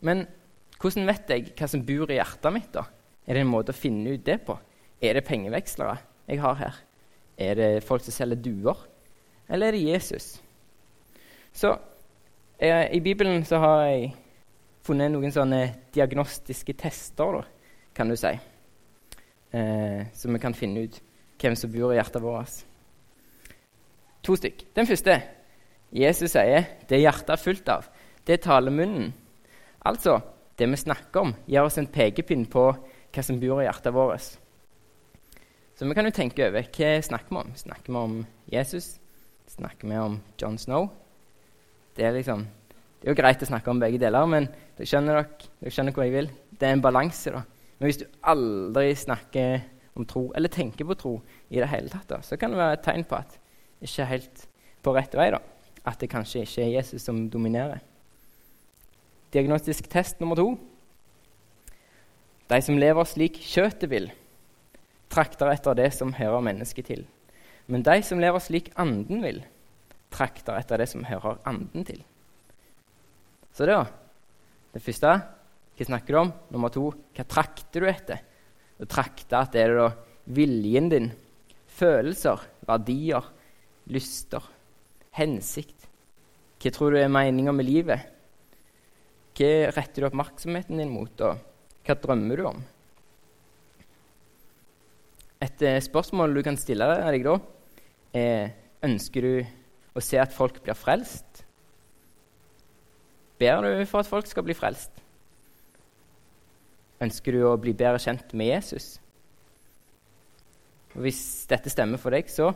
Men 0.00 0.26
hvordan 0.80 1.08
vet 1.08 1.30
jeg 1.30 1.52
hva 1.54 1.68
som 1.68 1.86
bor 1.86 2.10
i 2.10 2.18
hjertet 2.18 2.54
mitt? 2.54 2.70
da? 2.74 2.86
Er 3.26 3.36
det 3.36 3.44
en 3.44 3.52
måte 3.52 3.74
å 3.74 3.76
finne 3.76 4.16
ut 4.16 4.24
det 4.26 4.40
på? 4.46 4.56
Er 5.00 5.16
det 5.16 5.26
pengevekslere 5.28 5.98
jeg 6.26 6.40
har 6.42 6.56
her? 6.58 6.78
Er 7.40 7.56
det 7.56 7.84
folk 7.86 8.04
som 8.04 8.12
selger 8.12 8.42
duer? 8.44 8.86
Eller 9.48 9.70
er 9.70 9.76
det 9.76 9.86
Jesus? 9.86 10.34
Så 11.52 11.72
eh, 12.58 12.90
I 12.92 13.00
Bibelen 13.00 13.44
så 13.44 13.58
har 13.62 13.84
jeg 13.88 14.10
funnet 14.84 15.12
noen 15.12 15.32
sånne 15.32 15.62
diagnostiske 15.94 16.74
tester, 16.78 17.40
da, 17.40 17.44
kan 17.96 18.10
du 18.10 18.16
si. 18.18 18.32
Eh, 19.50 20.02
så 20.14 20.30
vi 20.30 20.42
kan 20.42 20.56
finne 20.56 20.84
ut 20.84 21.00
hvem 21.40 21.56
som 21.56 21.72
bor 21.72 21.94
i 21.94 21.98
hjertet 21.98 22.22
vårt. 22.22 22.60
To 24.26 24.36
stykk. 24.36 24.66
Den 24.76 24.88
første. 24.88 25.16
Jesus 25.90 26.36
sier 26.36 26.68
det 26.86 27.00
hjertet 27.00 27.32
er 27.34 27.40
fullt 27.40 27.70
av, 27.72 27.88
det 28.28 28.44
taler 28.44 28.70
munnen. 28.70 29.08
Altså, 29.82 30.20
det 30.54 30.68
vi 30.70 30.78
snakker 30.78 31.24
om, 31.24 31.32
gir 31.50 31.64
oss 31.64 31.80
en 31.80 31.88
pekepinn 31.90 32.44
på 32.46 32.68
hva 32.70 33.24
som 33.26 33.40
bor 33.42 33.58
i 33.58 33.66
hjertet 33.66 33.96
vårt. 33.96 34.36
Så 35.80 35.86
vi 35.88 35.94
kan 35.96 36.04
jo 36.04 36.12
tenke 36.12 36.44
over 36.44 36.66
hva 36.76 36.88
snakker 37.00 37.32
vi 37.32 37.38
om. 37.40 37.52
Snakker 37.56 37.88
vi 37.88 37.96
om 37.96 38.16
Jesus? 38.52 38.98
Snakker 39.48 39.88
vi 39.88 39.96
om 39.96 40.18
John 40.36 40.58
Snow? 40.60 40.90
Det 41.96 42.04
er, 42.04 42.12
liksom, 42.12 42.42
det 43.00 43.08
er 43.08 43.14
jo 43.14 43.16
greit 43.16 43.40
å 43.40 43.48
snakke 43.48 43.72
om 43.72 43.80
begge 43.80 43.96
deler, 44.02 44.28
men 44.28 44.50
dere 44.76 44.90
skjønner, 44.90 45.16
dere, 45.22 45.48
dere 45.62 45.72
skjønner 45.72 45.96
hvor 45.96 46.04
jeg 46.04 46.12
vil. 46.18 46.28
Det 46.52 46.68
er 46.68 46.76
en 46.76 46.84
balanse. 46.84 47.32
da. 47.32 47.40
Men 47.78 47.88
hvis 47.88 48.02
du 48.02 48.04
aldri 48.28 48.92
snakker 49.06 49.64
om 49.96 50.04
tro, 50.04 50.26
eller 50.36 50.52
tenker 50.52 50.84
på 50.84 50.98
tro 51.00 51.14
i 51.48 51.64
det 51.64 51.72
hele 51.72 51.88
tatt, 51.88 52.10
da, 52.12 52.20
så 52.28 52.36
kan 52.36 52.52
det 52.52 52.60
være 52.60 52.76
et 52.76 52.84
tegn 52.90 53.08
på 53.08 53.16
at 53.22 53.40
det 53.40 53.88
ikke 53.88 54.04
er 54.04 54.12
helt 54.12 54.46
på 54.84 54.96
rett 55.00 55.16
vei. 55.16 55.30
da. 55.32 55.40
At 55.88 56.04
det 56.04 56.12
kanskje 56.12 56.44
ikke 56.44 56.66
er 56.66 56.74
Jesus 56.76 57.08
som 57.08 57.24
dominerer. 57.32 57.80
Diagnostisk 59.32 59.88
test 59.88 60.20
nummer 60.20 60.36
to. 60.36 60.50
De 62.52 62.64
som 62.68 62.76
lever 62.76 63.14
slik 63.16 63.40
kjøttet 63.48 63.88
vil, 63.88 64.12
trakter 65.10 65.50
etter 65.52 65.76
det 65.78 65.90
som 65.96 66.14
hører 66.16 66.44
mennesket 66.44 66.90
til. 66.90 67.04
Men 67.70 67.84
de 67.86 68.00
som 68.06 68.20
lever 68.22 68.42
slik 68.42 68.70
anden 68.80 69.22
vil, 69.24 69.42
trakter 70.10 70.58
etter 70.58 70.80
det 70.80 70.88
som 70.90 71.04
hører 71.06 71.40
anden 71.46 71.86
til. 71.86 72.00
Så 73.54 73.66
det, 73.66 73.76
da. 73.76 73.84
Det 74.74 74.82
første 74.82 75.14
hva 75.80 75.86
snakker 75.88 76.12
du 76.12 76.18
om? 76.20 76.30
Nummer 76.52 76.68
to 76.72 76.90
hva 77.16 77.24
trakter 77.24 77.80
du 77.80 77.88
etter? 77.88 78.18
Du 78.76 78.84
trakter 78.84 79.38
at 79.40 79.54
det 79.54 79.62
er 79.64 79.76
da 79.78 79.86
viljen 80.30 80.90
din, 80.92 81.06
følelser, 81.72 82.42
verdier, 82.68 83.24
lyster, 83.88 84.44
hensikt. 85.16 85.88
Hva 86.60 86.72
tror 86.74 86.92
du 86.92 87.00
er 87.00 87.12
meninga 87.12 87.54
med 87.56 87.68
livet? 87.68 88.04
Hva 89.36 89.70
retter 89.72 90.04
du 90.04 90.10
oppmerksomheten 90.10 90.82
din 90.82 90.92
mot, 90.92 91.24
og 91.24 91.40
hva 91.86 91.96
drømmer 91.96 92.36
du 92.36 92.46
om? 92.50 92.60
Et 95.40 95.62
eh, 95.64 95.80
spørsmål 95.80 96.34
du 96.36 96.42
kan 96.44 96.58
stille 96.60 96.84
deg 96.84 97.24
da, 97.24 97.38
er 98.16 98.52
ønsker 98.84 99.24
du 99.24 99.34
å 99.96 100.02
se 100.04 100.18
at 100.20 100.32
folk 100.34 100.62
blir 100.64 100.76
frelst? 100.76 101.44
ber 103.40 103.62
du 103.64 103.84
for 103.88 104.04
at 104.04 104.10
folk 104.10 104.28
skal 104.28 104.44
bli 104.44 104.56
frelst? 104.56 104.92
Ønsker 107.00 107.32
du 107.32 107.46
å 107.48 107.56
bli 107.60 107.72
bedre 107.72 108.00
kjent 108.02 108.34
med 108.36 108.52
Jesus? 108.52 108.98
Og 110.92 111.06
Hvis 111.06 111.22
dette 111.48 111.72
stemmer 111.72 112.00
for 112.02 112.12
deg, 112.12 112.28
så, 112.28 112.50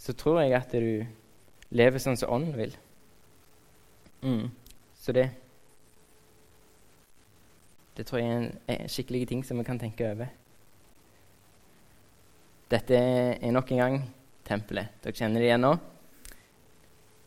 så 0.00 0.14
tror 0.16 0.40
jeg 0.40 0.56
at 0.56 0.72
du 0.72 1.04
lever 1.76 2.00
sånn 2.00 2.16
som 2.16 2.32
Ånden 2.32 2.56
vil. 2.56 2.76
Mm. 4.22 4.48
Så 4.96 5.12
det 5.12 5.30
Det 7.92 8.06
tror 8.08 8.22
jeg 8.22 8.28
er 8.32 8.78
en, 8.78 8.88
skikkelig 8.88 9.26
ting 9.28 9.42
som 9.44 9.58
vi 9.60 9.64
kan 9.68 9.78
tenke 9.78 10.06
over. 10.14 10.30
Dette 12.72 12.98
er 12.98 13.52
nok 13.52 13.72
en 13.74 13.82
gang 13.82 13.96
tempelet. 14.48 14.94
Dere 15.04 15.16
kjenner 15.16 15.42
det 15.42 15.48
igjen 15.50 15.64
nå? 15.66 15.72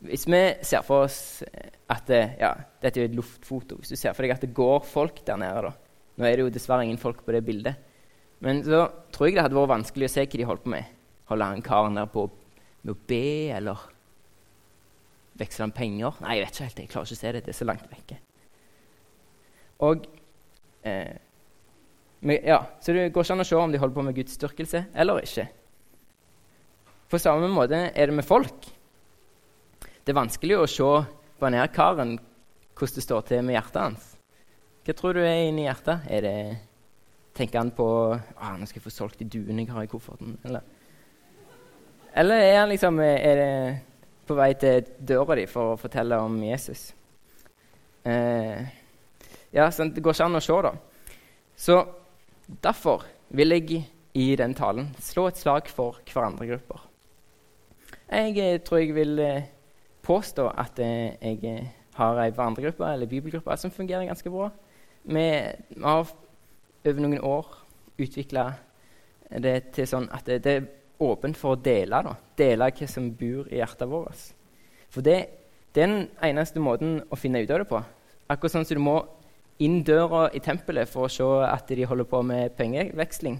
Hvis 0.06 0.26
vi 0.28 0.40
ser 0.66 0.82
for 0.86 1.06
oss 1.06 1.18
at 1.90 2.08
det, 2.10 2.22
ja, 2.40 2.52
Dette 2.82 3.00
er 3.00 3.06
jo 3.06 3.10
et 3.12 3.18
luftfoto. 3.18 3.78
Hvis 3.80 3.94
du 3.94 3.98
ser 3.98 4.16
for 4.16 4.26
deg 4.26 4.34
at 4.34 4.44
det 4.44 4.54
går 4.56 4.82
folk 4.86 5.22
der 5.26 5.38
nede 5.40 5.68
da. 5.68 5.72
Nå 6.16 6.26
er 6.26 6.36
det 6.36 6.46
jo 6.46 6.52
dessverre 6.52 6.86
ingen 6.86 7.00
folk 7.00 7.22
på 7.24 7.34
det 7.34 7.44
bildet. 7.46 7.78
Men 8.44 8.62
så 8.64 8.86
tror 9.14 9.28
jeg 9.28 9.38
det 9.38 9.46
hadde 9.46 9.56
vært 9.56 9.72
vanskelig 9.72 10.08
å 10.08 10.12
se 10.12 10.24
hva 10.26 10.40
de 10.40 10.48
holdt 10.48 10.64
på 10.64 10.72
med. 10.74 10.96
Holder 11.30 11.54
han 11.54 11.64
karen 11.64 11.98
der 11.98 12.10
på 12.10 12.26
med 12.86 12.92
å 12.92 12.98
be, 13.08 13.26
eller 13.56 13.86
veksler 15.40 15.66
han 15.66 15.76
penger? 15.76 16.18
Nei, 16.22 16.36
jeg 16.36 16.46
vet 16.46 16.56
ikke 16.56 16.66
helt. 16.68 16.82
Jeg 16.82 16.92
klarer 16.92 17.08
ikke 17.08 17.18
å 17.18 17.22
se 17.22 17.32
det. 17.36 17.44
Det 17.46 17.54
er 17.54 17.58
så 17.60 17.68
langt 17.68 17.88
vekke. 17.90 18.18
Og 19.86 20.06
eh, 20.86 21.16
ja, 22.20 22.66
Så 22.80 22.92
det 22.92 23.10
går 23.12 23.24
ikke 23.24 23.34
an 23.34 23.44
å 23.44 23.46
se 23.46 23.56
om 23.56 23.72
de 23.72 23.78
holder 23.78 23.94
på 23.94 24.04
med 24.06 24.16
gudsdyrkelse 24.16 24.84
eller 24.94 25.22
ikke. 25.22 25.46
På 27.10 27.18
samme 27.22 27.48
måte 27.52 27.90
er 27.94 28.06
det 28.06 28.16
med 28.16 28.26
folk. 28.26 28.66
Det 30.02 30.12
er 30.12 30.18
vanskelig 30.18 30.56
å 30.58 30.70
se 30.70 30.88
på 31.36 31.46
denne 31.46 31.66
karen 31.74 32.16
hvordan 32.76 32.94
det 32.96 33.04
står 33.04 33.26
til 33.28 33.44
med 33.44 33.56
hjertet 33.56 33.82
hans. 33.82 34.08
Hva 34.86 34.94
tror 34.94 35.16
du 35.16 35.22
er 35.24 35.48
inni 35.48 35.66
hjertet? 35.66 36.06
Er 36.12 36.22
det, 36.22 36.38
tenker 37.34 37.58
han 37.58 37.70
på 37.74 37.86
ah, 38.14 38.56
'Nå 38.56 38.66
skal 38.66 38.80
jeg 38.80 38.86
få 38.86 38.94
solgt 38.94 39.18
de 39.18 39.28
duene 39.28 39.64
jeg 39.64 39.72
har 39.72 39.82
i 39.82 39.90
kofferten'? 39.90 40.38
Eller, 40.44 40.62
eller 42.14 42.36
er 42.36 42.58
han 42.60 42.68
liksom 42.68 43.00
er 43.00 43.34
det 43.40 43.80
på 44.26 44.34
vei 44.34 44.52
til 44.54 44.86
døra 44.98 45.36
di 45.36 45.46
for 45.46 45.74
å 45.74 45.80
fortelle 45.80 46.18
om 46.18 46.36
Jesus? 46.42 46.92
Eh, 48.04 48.66
ja, 49.50 49.70
sånn, 49.70 49.94
Det 49.94 50.02
går 50.02 50.14
ikke 50.14 50.24
an 50.24 50.38
å 50.38 50.40
se, 50.44 50.62
da. 50.62 50.72
Så 51.56 51.76
derfor 52.46 53.04
vil 53.28 53.54
jeg 53.54 53.86
i 54.16 54.36
den 54.38 54.54
talen 54.56 54.90
slå 55.02 55.28
et 55.28 55.40
slag 55.40 55.68
for 55.68 55.98
hverandre 56.12 56.46
grupper. 56.48 56.84
Jeg 58.06 58.38
eh, 58.38 58.60
tror 58.62 58.78
jeg 58.80 58.94
vil 58.94 59.18
eh, 59.18 59.48
påstå 60.06 60.46
at 60.54 60.78
eh, 60.78 61.16
jeg 61.20 61.66
har 61.96 62.20
ei 62.22 62.30
hverandregruppe 62.30 62.86
eller 62.92 63.10
bibelgruppe 63.10 63.56
som 63.56 63.70
fungerer 63.70 64.06
ganske 64.06 64.30
bra. 64.30 64.50
Vi 65.04 65.26
har 65.82 66.12
over 66.86 67.02
noen 67.02 67.20
år 67.20 67.46
utvikla 67.98 68.46
det 69.42 69.56
til 69.74 69.88
sånn 69.90 70.08
at 70.14 70.28
det, 70.28 70.46
er 70.46 70.68
åpent 71.02 71.36
for 71.36 71.56
å 71.56 71.60
dele. 71.60 71.98
Da. 72.04 72.14
Dele 72.38 72.70
hva 72.70 72.88
som 72.88 73.10
bor 73.10 73.48
i 73.50 73.58
hjertet 73.58 73.90
vårt. 73.90 74.22
For 74.92 75.04
det, 75.04 75.18
det, 75.74 75.82
er 75.82 75.90
den 75.90 76.08
eneste 76.24 76.62
måten 76.62 77.00
å 77.10 77.18
finne 77.18 77.42
ut 77.42 77.50
av 77.50 77.62
det 77.62 77.68
på. 77.70 77.82
Akkurat 78.30 78.54
sånn 78.54 78.68
som 78.68 78.78
du 78.78 78.84
må 78.84 79.00
inn 79.64 79.80
døra 79.86 80.26
i 80.36 80.40
tempelet 80.44 80.88
for 80.90 81.06
å 81.06 81.12
se 81.12 81.26
at 81.46 81.68
de 81.68 81.86
holder 81.88 82.08
på 82.08 82.20
med 82.26 82.54
pengeveksling, 82.58 83.38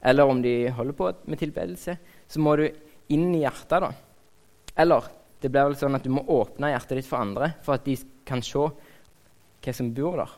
eller 0.00 0.30
om 0.30 0.40
de 0.42 0.70
holder 0.72 0.96
på 0.96 1.12
med 1.28 1.40
tilbedelse, 1.40 1.96
så 2.28 2.40
må 2.40 2.56
du 2.56 2.68
inn 3.12 3.34
i 3.34 3.42
hjertet. 3.42 3.80
da. 3.82 3.92
Eller 4.78 5.08
det 5.42 5.50
blir 5.50 5.68
vel 5.68 5.78
sånn 5.78 5.96
at 5.98 6.04
du 6.06 6.10
må 6.12 6.24
åpne 6.24 6.72
hjertet 6.72 7.00
ditt 7.00 7.08
for 7.08 7.22
andre 7.22 7.52
for 7.62 7.76
at 7.76 7.86
de 7.86 7.96
kan 8.28 8.42
se 8.44 8.68
hva 9.58 9.74
som 9.74 9.90
bor 9.94 10.18
der. 10.20 10.34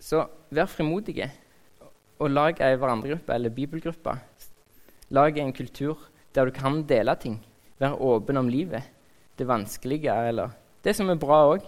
Så 0.00 0.24
vær 0.50 0.68
frimodige 0.70 1.28
og 2.20 2.32
lag 2.32 2.60
ei 2.64 2.76
hverandregruppe 2.76 3.34
eller 3.34 3.52
bibelgruppe. 3.54 4.16
Lag 5.16 5.38
en 5.38 5.52
kultur 5.56 6.08
der 6.34 6.48
du 6.48 6.54
kan 6.56 6.82
dele 6.88 7.14
ting. 7.20 7.38
Vær 7.80 8.00
åpen 8.00 8.36
om 8.40 8.48
livet, 8.50 8.84
det 9.40 9.48
vanskelige 9.48 10.14
eller 10.28 10.52
det 10.84 10.94
som 10.96 11.10
er 11.10 11.20
bra 11.20 11.42
òg. 11.54 11.64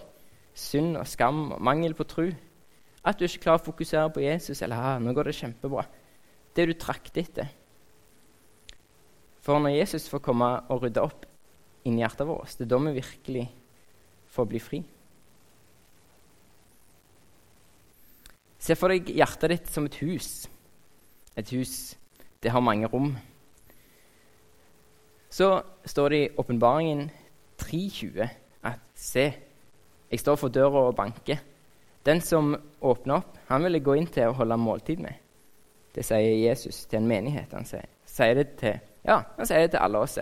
Synd 0.53 0.97
og 1.01 1.07
skam 1.09 1.47
og 1.55 1.61
mangel 1.65 1.95
på 1.97 2.05
tro. 2.05 2.27
At 3.03 3.17
du 3.17 3.25
ikke 3.25 3.47
klarer 3.47 3.61
å 3.61 3.65
fokusere 3.65 4.13
på 4.13 4.23
Jesus 4.23 4.61
eller 4.61 4.77
ah, 4.77 4.99
'nå 4.99 5.13
går 5.13 5.27
det 5.27 5.35
kjempebra'. 5.35 5.89
Det 6.55 6.67
du 6.67 6.73
trakter 6.73 7.21
etter. 7.21 7.47
For 9.41 9.59
når 9.59 9.75
Jesus 9.75 10.07
får 10.07 10.23
komme 10.23 10.47
og 10.69 10.83
rydde 10.83 11.01
opp 11.01 11.25
inni 11.83 11.99
hjertet 11.99 12.27
vårt, 12.27 12.53
det 12.57 12.63
er 12.63 12.71
da 12.71 12.77
vi 12.77 12.93
virkelig 12.95 13.47
får 14.31 14.45
bli 14.47 14.59
fri. 14.59 14.79
Se 18.63 18.77
for 18.79 18.93
deg 18.93 19.09
hjertet 19.11 19.51
ditt 19.51 19.67
som 19.67 19.89
et 19.89 19.99
hus. 19.99 20.47
Et 21.35 21.49
hus, 21.57 21.97
det 22.39 22.53
har 22.53 22.63
mange 22.63 22.87
rom. 22.87 23.17
Så 25.33 25.63
står 25.85 26.09
det 26.09 26.21
i 26.21 26.31
Åpenbaringen 26.37 27.09
3.20 27.61 28.29
at 28.63 28.79
se, 28.95 29.25
jeg 30.11 30.19
står 30.19 30.35
for 30.35 30.53
døra 30.53 30.87
og 30.87 30.95
banker. 30.95 31.37
Den 32.05 32.21
som 32.21 32.55
åpner 32.81 33.15
opp, 33.15 33.37
han 33.47 33.63
vil 33.63 33.77
jeg 33.77 33.83
gå 33.83 33.93
inn 33.97 34.07
til 34.07 34.27
og 34.27 34.35
holde 34.41 34.57
måltid 34.57 34.97
med. 35.03 35.21
Det 35.95 36.05
sier 36.05 36.49
Jesus 36.49 36.85
til 36.85 36.99
en 36.99 37.07
menighet. 37.07 37.53
Han 37.53 37.65
sier, 37.65 37.85
sier 38.05 38.33
det 38.33 38.47
til 38.59 38.79
ja, 39.03 39.19
han 39.37 39.47
sier 39.47 39.65
det 39.65 39.73
til 39.73 39.83
alle 39.83 39.99
oss. 39.99 40.19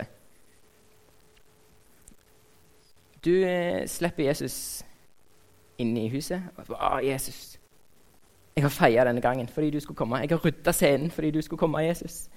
Du 3.22 3.30
eh, 3.30 3.84
slipper 3.86 4.26
Jesus 4.26 4.56
inn 5.78 5.94
i 5.96 6.08
huset. 6.10 6.42
Og, 6.56 6.74
ah, 6.78 6.98
'Jesus, 7.04 7.58
jeg 8.56 8.64
har 8.64 8.70
feia 8.70 9.04
denne 9.04 9.20
gangen 9.20 9.48
fordi 9.48 9.70
du 9.70 9.80
skulle 9.80 9.96
komme.' 9.96 10.18
'Jeg 10.18 10.30
har 10.30 10.44
rydda 10.44 10.72
scenen 10.72 11.10
fordi 11.10 11.30
du 11.30 11.40
skulle 11.42 11.58
komme, 11.58 11.78
Jesus.' 11.78 12.28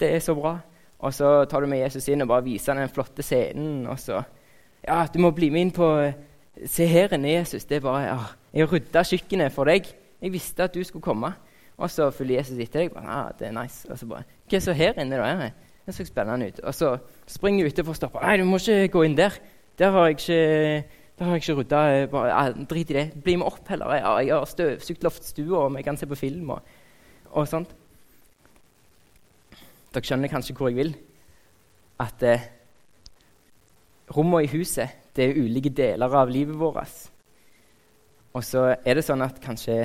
Det 0.00 0.14
er 0.14 0.18
så 0.18 0.34
bra. 0.34 0.58
Og 1.00 1.14
så 1.16 1.44
tar 1.48 1.64
du 1.64 1.70
med 1.70 1.80
Jesus 1.80 2.08
inn 2.12 2.20
og 2.24 2.28
bare 2.28 2.44
viser 2.44 2.76
den 2.76 2.92
flotte 2.92 3.24
scenen. 3.24 3.86
Og 3.86 3.98
så 3.98 4.22
'Ja, 4.86 5.06
du 5.06 5.18
må 5.18 5.30
bli 5.30 5.50
med 5.50 5.60
inn 5.60 5.70
på 5.70 6.12
Se 6.66 6.86
her 6.86 7.14
inne, 7.14 7.28
Jesus.' 7.28 7.64
Det 7.64 7.76
er 7.76 7.80
bare 7.80 8.02
ja, 8.02 8.18
'Jeg 8.54 8.72
rydda 8.72 9.02
kjøkkenet 9.02 9.52
for 9.52 9.64
deg. 9.64 9.86
Jeg 10.22 10.32
visste 10.32 10.62
at 10.62 10.74
du 10.74 10.84
skulle 10.84 11.02
komme.' 11.02 11.34
Og 11.78 11.90
så 11.90 12.10
følger 12.10 12.36
Jesus 12.36 12.58
etter 12.58 12.80
deg. 12.80 12.92
Bare, 12.92 13.08
ah, 13.08 13.32
det 13.38 13.46
er 13.46 13.62
nice. 13.62 13.88
Og 13.90 13.98
så 13.98 14.06
bare 14.06 14.24
'Hva 14.48 14.56
er 14.56 14.60
så 14.60 14.72
her 14.72 14.92
inne, 15.00 15.16
da?' 15.16 15.50
Det 15.86 15.94
så 15.94 16.04
spennende 16.04 16.46
ut. 16.46 16.60
Og 16.60 16.74
så 16.74 16.98
springer 17.26 17.64
jeg 17.64 17.72
ute 17.72 17.84
for 17.84 17.92
å 17.92 17.96
stoppe. 17.96 18.18
'Nei, 18.22 18.36
du 18.36 18.44
må 18.44 18.56
ikke 18.56 18.88
gå 18.88 19.02
inn 19.02 19.16
der. 19.16 19.38
Der 19.78 19.90
har 19.90 20.06
jeg 20.06 20.10
ikke, 20.10 20.84
der 21.18 21.24
har 21.24 21.32
jeg 21.32 21.42
ikke 21.48 21.58
rydda. 21.60 21.80
Ja, 22.28 22.52
drit 22.52 22.90
i 22.90 22.92
det. 22.92 23.22
Bli 23.24 23.36
med 23.36 23.46
opp 23.46 23.68
heller. 23.68 23.94
Ja, 23.94 24.16
jeg 24.18 24.34
har 24.34 24.44
støvsugd 24.44 25.02
loftstua, 25.02 25.64
og 25.64 25.76
vi 25.76 25.82
kan 25.82 25.96
se 25.96 26.06
på 26.06 26.14
film 26.14 26.50
og, 26.50 26.60
og 27.30 27.48
sånt. 27.48 27.74
Dere 29.90 30.06
skjønner 30.06 30.30
kanskje 30.30 30.54
hvor 30.56 30.70
jeg 30.70 30.78
vil. 30.78 30.92
At 32.00 32.22
eh, 32.26 32.46
rommene 34.16 34.44
i 34.46 34.52
huset 34.52 35.10
det 35.16 35.26
er 35.26 35.40
ulike 35.42 35.72
deler 35.74 36.14
av 36.16 36.30
livet 36.30 36.58
vårt. 36.58 37.10
Og 38.34 38.44
så 38.46 38.68
er 38.78 38.94
det 38.94 39.04
sånn 39.04 39.24
at 39.26 39.40
kanskje 39.42 39.82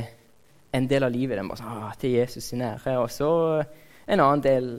en 0.76 0.88
del 0.90 1.08
av 1.08 1.14
livet 1.14 1.40
er 1.40 1.48
bare 1.48 1.62
sånn, 1.62 1.98
til 2.02 2.18
Jesus 2.20 2.52
sin 2.52 2.62
ære. 2.62 2.98
og 3.00 3.10
så 3.10 3.30
en 4.06 4.22
annen 4.22 4.44
del 4.44 4.70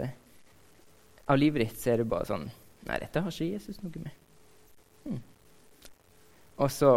av 1.26 1.38
livet 1.38 1.64
ditt 1.64 1.80
så 1.80 1.92
er 1.92 2.02
det 2.02 2.10
bare 2.10 2.28
sånn 2.28 2.48
Nei, 2.86 3.00
dette 3.02 3.18
har 3.18 3.32
ikke 3.32 3.48
Jesus 3.50 3.80
noe 3.82 3.98
med. 3.98 4.12
Hmm. 5.02 5.22
Og 6.62 6.68
så 6.70 6.90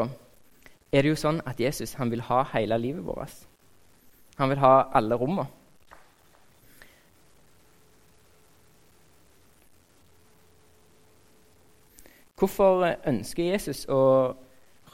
er 0.94 1.02
det 1.02 1.10
jo 1.10 1.18
sånn 1.18 1.40
at 1.50 1.58
Jesus 1.58 1.96
han 1.98 2.12
vil 2.14 2.22
ha 2.28 2.44
hele 2.52 2.78
livet 2.78 3.02
vårt. 3.08 3.48
Han 4.38 4.52
vil 4.54 4.62
ha 4.62 4.74
alle 4.94 5.18
rommene. 5.18 5.48
Hvorfor 12.40 12.86
ønsker 13.08 13.52
Jesus 13.52 13.84
å 13.92 14.02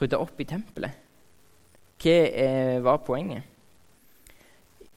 rydde 0.00 0.18
opp 0.18 0.40
i 0.42 0.48
tempelet? 0.48 1.02
Hva 2.02 2.16
var 2.84 3.04
poenget? 3.06 3.46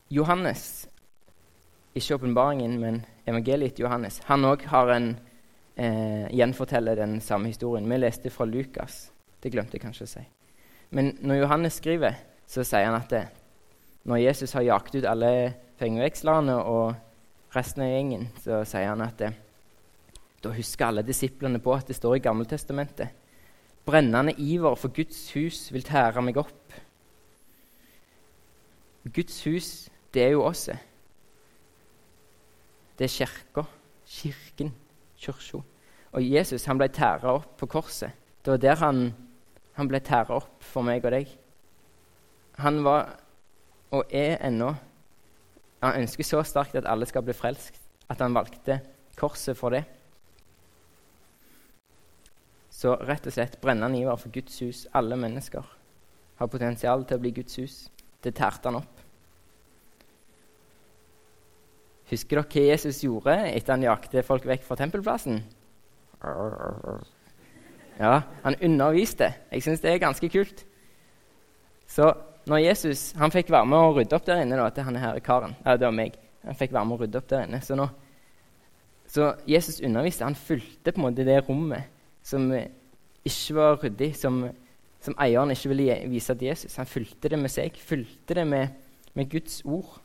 Johannes 0.09 0.89
ikke 1.99 2.15
åpenbaringen, 2.15 2.77
men 2.79 3.01
evangeliet 3.27 3.79
Johannes. 3.79 4.21
Han 4.29 4.45
òg 4.47 4.65
har 4.69 4.91
en 4.93 5.09
eh, 5.75 6.27
gjenforteller 6.35 6.99
den 6.99 7.19
samme 7.21 7.51
historien. 7.51 7.89
Vi 7.89 7.97
leste 7.97 8.31
fra 8.33 8.45
Lukas. 8.45 9.09
Det 9.41 9.51
glemte 9.53 9.77
jeg 9.77 9.83
kanskje 9.83 10.07
å 10.07 10.11
si. 10.13 10.23
Men 10.95 11.13
når 11.21 11.43
Johannes 11.43 11.79
skriver, 11.79 12.17
så 12.49 12.65
sier 12.65 12.87
han 12.87 12.97
at 12.97 13.11
det, 13.13 13.25
når 14.09 14.23
Jesus 14.23 14.55
har 14.57 14.65
jagt 14.65 14.95
ut 14.95 15.05
alle 15.05 15.53
pengevekslerne 15.79 16.55
og 16.57 17.55
resten 17.55 17.85
av 17.85 17.91
gjengen, 17.91 18.27
så 18.41 18.63
sier 18.67 18.89
han 18.91 19.05
at 19.05 19.19
det, 19.21 19.33
da 20.43 20.51
husker 20.55 20.87
alle 20.87 21.05
disiplene 21.05 21.59
på 21.63 21.73
at 21.75 21.87
det 21.87 21.97
står 21.97 22.17
i 22.17 22.23
Gammeltestamentet. 22.23 23.15
Brennende 23.85 24.35
iver 24.37 24.75
for 24.75 24.93
Guds 24.93 25.31
hus 25.33 25.67
vil 25.73 25.83
tære 25.83 26.21
meg 26.21 26.37
opp. 26.37 26.75
Guds 29.09 29.43
hus, 29.47 29.89
det 30.13 30.23
er 30.23 30.35
jo 30.35 30.45
oss 30.45 30.69
det 32.99 33.05
er 33.05 33.15
kirka, 33.15 33.63
kirken, 34.05 34.73
kirka. 35.15 35.61
Og 36.11 36.25
Jesus 36.25 36.65
han 36.67 36.79
ble 36.79 36.89
tæra 36.91 37.37
opp 37.37 37.53
på 37.61 37.69
korset. 37.71 38.11
Det 38.43 38.51
var 38.51 38.59
der 38.59 38.75
han, 38.81 39.13
han 39.77 39.87
ble 39.87 40.01
tæra 40.03 40.35
opp 40.35 40.65
for 40.67 40.83
meg 40.83 41.05
og 41.07 41.13
deg. 41.15 41.31
Han 42.59 42.83
var, 42.83 43.13
og 43.95 44.11
er 44.11 44.37
ennå 44.43 44.75
Han 45.79 46.01
ønsker 46.01 46.27
så 46.27 46.41
sterkt 46.43 46.75
at 46.75 46.87
alle 46.91 47.05
skal 47.07 47.23
bli 47.23 47.31
frelst, 47.31 47.77
at 48.11 48.19
han 48.19 48.33
valgte 48.35 48.81
korset 49.15 49.55
for 49.55 49.71
det. 49.71 49.85
Så 52.79 52.93
rett 53.03 53.27
og 53.27 53.35
slett 53.35 53.57
brennende 53.59 53.99
iver 53.99 54.15
for 54.19 54.31
Guds 54.31 54.61
hus. 54.63 54.85
Alle 54.95 55.17
mennesker 55.19 55.65
har 56.39 56.51
potensial 56.51 57.03
til 57.03 57.19
å 57.19 57.23
bli 57.25 57.33
Guds 57.35 57.59
hus. 57.59 57.75
Det 58.23 58.31
tærte 58.37 58.69
han 58.69 58.79
opp. 58.79 59.01
Husker 62.09 62.39
dere 62.39 62.47
hva 62.47 62.63
Jesus 62.71 63.03
gjorde 63.03 63.35
etter 63.51 63.75
han 63.75 63.83
jakte 63.85 64.23
folk 64.25 64.47
vekk 64.47 64.63
fra 64.65 64.79
tempelplassen? 64.79 65.43
Ja, 67.99 68.15
han 68.45 68.57
underviste. 68.63 69.33
Jeg 69.51 69.67
syns 69.67 69.83
det 69.83 69.91
er 69.91 70.01
ganske 70.01 70.31
kult. 70.31 70.63
Så 71.89 72.13
når 72.49 72.63
Jesus 72.63 73.11
han 73.19 73.33
fikk 73.33 73.51
være 73.51 73.67
med 73.67 73.89
å 73.89 73.93
rydde 73.99 74.15
opp 74.15 74.25
der 74.25 74.41
inne 74.45 74.57
da, 74.57 74.71
til 74.71 74.87
han 74.87 74.97
her 74.97 75.19
karen 75.25 75.57
ja, 75.65 75.75
Det 75.75 75.85
var 75.85 75.95
meg. 75.99 76.15
Han 76.47 76.57
fikk 76.57 76.73
være 76.73 76.87
med 76.87 76.95
å 76.95 77.03
rydde 77.03 77.19
opp 77.19 77.29
der 77.29 77.45
inne. 77.45 77.59
Så, 77.65 77.75
nå, 77.75 77.91
så 79.09 79.33
Jesus 79.49 79.83
underviste. 79.83 80.23
Han 80.23 80.39
fulgte 80.39 80.95
på 80.95 81.01
en 81.01 81.09
måte 81.09 81.27
det 81.27 81.41
rommet 81.43 81.98
som 82.23 82.49
ikke 82.53 83.55
var 83.57 83.79
ryddig, 83.83 84.13
som, 84.17 84.43
som 85.01 85.17
eieren 85.21 85.51
ikke 85.53 85.71
ville 85.73 85.97
vise 86.11 86.35
til 86.35 86.51
Jesus. 86.51 86.77
Han 86.79 86.89
fulgte 86.89 87.31
det 87.31 87.39
med 87.39 87.53
seg, 87.53 87.77
fulgte 87.77 88.37
det 88.37 88.47
med, 88.47 88.79
med 89.13 89.29
Guds 89.31 89.61
ord. 89.65 89.99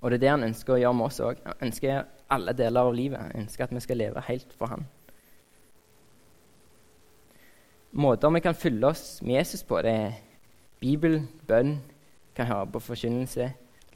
Og 0.00 0.10
det 0.10 0.20
er 0.20 0.24
det 0.24 0.32
han 0.32 0.48
ønsker 0.48 0.74
å 0.76 0.80
gjøre 0.80 0.96
med 0.96 1.06
oss 1.10 1.20
òg. 1.24 1.42
Han 1.44 1.68
ønsker 1.68 2.06
alle 2.32 2.56
deler 2.56 2.88
av 2.88 2.96
livet. 2.96 3.20
Han 3.20 3.44
ønsker 3.44 3.66
at 3.66 3.74
vi 3.74 3.84
skal 3.84 4.00
leve 4.00 4.24
helt 4.30 4.56
for 4.56 4.72
han. 4.72 4.86
Måter 8.00 8.30
vi 8.30 8.40
kan 8.40 8.54
fylle 8.54 8.86
oss 8.86 9.18
med 9.22 9.40
Jesus 9.40 9.64
på, 9.66 9.80
det 9.82 9.90
er 9.90 10.18
Bibel, 10.80 11.18
bønn, 11.46 11.80
kan 12.36 12.46
høre 12.46 12.68
på 12.70 12.80
forkynnelse, 12.84 13.48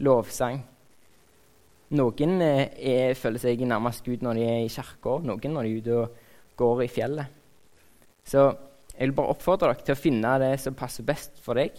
lovsang. 0.02 0.64
Noen 1.94 2.42
eh, 2.42 2.74
er, 2.74 3.14
føler 3.14 3.38
seg 3.38 3.62
nærmest 3.62 4.02
Gud 4.04 4.24
når 4.26 4.40
de 4.40 4.48
er 4.48 4.64
i 4.64 4.72
kirka, 4.72 5.20
noen 5.22 5.54
når 5.54 5.68
de 5.68 5.70
er 5.70 5.78
ute 5.78 5.98
og 6.00 6.23
går 6.56 6.84
i 6.84 6.90
fjellet. 6.90 7.42
Så 8.24 8.46
jeg 8.94 9.08
vil 9.08 9.16
bare 9.16 9.34
oppfordre 9.34 9.72
dere 9.72 9.84
til 9.84 9.96
å 9.96 10.00
finne 10.00 10.36
det 10.42 10.54
som 10.62 10.76
passer 10.78 11.06
best 11.06 11.40
for 11.42 11.58
deg, 11.58 11.76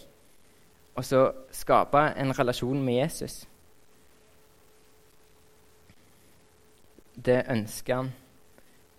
og 0.95 1.03
så 1.03 1.25
skape 1.51 2.01
en 2.15 2.33
relasjon 2.35 2.79
med 2.83 2.99
Jesus. 3.01 3.43
Det 7.15 7.41
ønsker 7.51 8.01
han 8.01 8.11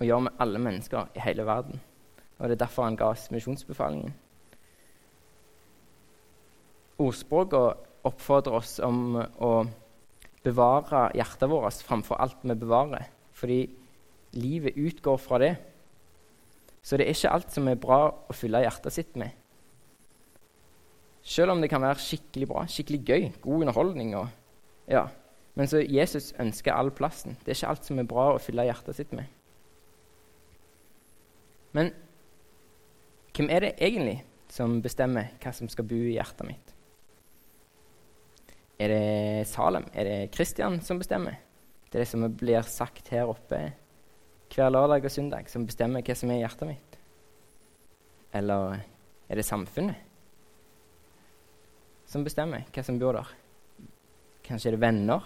å 0.01 0.05
gjøre 0.05 0.27
med 0.27 0.41
alle 0.43 0.61
mennesker 0.61 1.13
i 1.17 1.25
hele 1.25 1.45
verden. 1.49 1.81
Og 2.37 2.49
det 2.49 2.57
er 2.57 2.65
derfor 2.67 2.85
han 2.85 2.99
ga 3.01 3.11
oss 3.15 3.31
misjonsbefalingen. 3.33 4.13
Ordspråket 7.01 8.05
oppfordrer 8.09 8.57
oss 8.57 8.77
om 8.85 9.17
å 9.17 9.51
bevare 10.45 11.09
hjertet 11.17 11.51
vårt 11.51 11.85
framfor 11.85 12.21
alt 12.21 12.45
vi 12.45 12.57
bevarer. 12.57 13.09
Fordi 13.37 13.61
livet 14.35 14.77
utgår 14.77 15.19
fra 15.21 15.39
det. 15.43 15.55
Så 16.83 16.99
det 16.99 17.07
er 17.07 17.15
ikke 17.17 17.35
alt 17.35 17.55
som 17.55 17.69
er 17.69 17.79
bra 17.81 18.01
å 18.11 18.35
fylle 18.37 18.63
hjertet 18.63 18.95
sitt 18.95 19.17
med. 19.19 19.35
Selv 21.27 21.57
om 21.57 21.63
det 21.63 21.71
kan 21.73 21.83
være 21.83 21.99
skikkelig 21.99 22.47
bra, 22.47 22.63
skikkelig 22.71 23.01
gøy, 23.03 23.25
god 23.43 23.67
underholdning. 23.67 24.13
Og, 24.15 24.29
ja. 24.87 25.09
Men 25.59 25.71
så 25.71 25.81
Jesus 25.83 26.31
ønsker 26.39 26.77
all 26.77 26.93
plassen. 26.95 27.35
Det 27.43 27.51
er 27.51 27.59
ikke 27.59 27.73
alt 27.75 27.89
som 27.89 27.99
er 27.99 28.07
bra 28.07 28.29
å 28.35 28.43
fylle 28.43 28.69
hjertet 28.69 29.01
sitt 29.01 29.15
med. 29.17 29.27
Men 31.75 31.91
hvem 33.37 33.51
er 33.53 33.67
det 33.67 33.75
egentlig 33.83 34.21
som 34.53 34.79
bestemmer 34.85 35.35
hva 35.43 35.51
som 35.53 35.69
skal 35.69 35.89
bo 35.91 35.99
i 35.99 36.15
hjertet 36.15 36.47
mitt? 36.49 36.71
Er 38.79 38.93
det 38.93 39.49
Salem? 39.51 39.89
Er 39.97 40.07
det 40.07 40.31
Kristian 40.37 40.79
som 40.85 41.01
bestemmer? 41.01 41.41
Det 41.91 41.99
er 41.99 42.05
det 42.05 42.11
som 42.13 42.25
blir 42.39 42.63
sagt 42.69 43.11
her 43.11 43.29
oppe 43.33 43.59
hver 44.57 44.73
lørdag 44.73 45.05
og 45.05 45.13
søndag, 45.13 45.51
som 45.53 45.67
bestemmer 45.69 46.05
hva 46.05 46.15
som 46.17 46.31
er 46.33 46.41
i 46.41 46.45
hjertet 46.45 46.71
mitt? 46.71 46.99
Eller 48.37 48.79
er 49.29 49.39
det 49.39 49.45
samfunnet 49.45 50.03
som 52.07 52.25
bestemmer 52.25 52.65
hva 52.73 52.85
som 52.87 52.99
bor 53.03 53.19
der? 53.19 53.33
Kanskje 54.47 54.71
er 54.71 54.77
det 54.77 54.85
venner? 54.85 55.25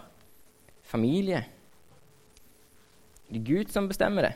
Familie? 0.91 1.43
Er 3.29 3.37
det 3.37 3.45
Gud 3.47 3.71
som 3.71 3.87
bestemmer 3.89 4.27
det? 4.27 4.33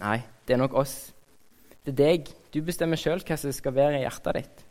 Nei, 0.00 0.20
det 0.46 0.54
er 0.54 0.62
nok 0.62 0.76
oss. 0.80 0.94
Det 1.84 1.92
er 1.92 1.98
deg. 1.98 2.30
Du 2.54 2.62
bestemmer 2.64 3.00
sjøl 3.00 3.20
hva 3.26 3.36
som 3.40 3.52
skal 3.52 3.74
være 3.76 3.98
i 3.98 4.04
hjertet 4.06 4.38
ditt. 4.38 4.64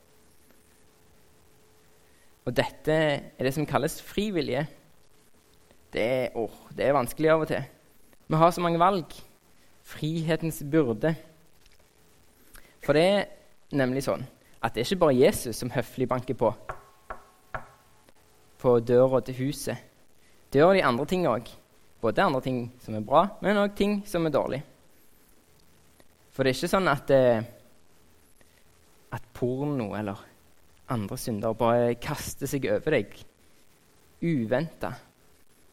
Og 2.47 2.55
dette 2.55 2.95
er 2.95 3.45
det 3.45 3.53
som 3.55 3.67
kalles 3.67 3.99
frivillige. 4.03 4.65
Det 5.93 6.03
er, 6.03 6.35
oh, 6.39 6.55
det 6.73 6.87
er 6.87 6.97
vanskelig 6.97 7.29
av 7.31 7.45
og 7.45 7.51
til. 7.51 7.72
Vi 8.33 8.37
har 8.37 8.51
så 8.51 8.61
mange 8.61 8.79
valg. 8.81 9.11
Frihetens 9.85 10.63
byrde. 10.65 11.11
For 12.81 12.97
det 12.97 13.03
er 13.05 13.27
nemlig 13.77 14.01
sånn 14.07 14.23
at 14.57 14.73
det 14.73 14.81
er 14.81 14.87
ikke 14.87 15.03
bare 15.03 15.17
Jesus 15.19 15.59
som 15.61 15.69
høflig 15.69 16.07
banker 16.09 16.39
på 16.39 16.49
på 18.57 18.73
døra 18.81 19.19
til 19.21 19.37
huset. 19.37 19.77
Det 20.49 20.63
gjør 20.63 20.73
de 20.73 20.81
andre 20.87 21.05
ting 21.05 21.27
òg. 21.29 21.51
Både 22.01 22.25
andre 22.25 22.41
ting 22.41 22.59
som 22.81 22.97
er 22.97 23.05
bra, 23.05 23.21
men 23.45 23.59
òg 23.67 23.75
ting 23.77 23.99
som 24.09 24.25
er 24.25 24.33
dårlig. 24.33 24.63
For 26.33 26.41
det 26.41 26.55
er 26.55 26.57
ikke 26.57 26.73
sånn 26.73 26.89
at, 26.89 27.13
eh, 27.13 27.43
at 29.13 29.27
porno 29.37 29.91
eller 29.93 30.17
andre 30.89 31.19
synder 31.21 31.53
bare 31.53 31.99
kaster 32.01 32.49
seg 32.49 32.65
over 32.65 32.97
deg 32.97 33.13
uventa. 34.23 34.95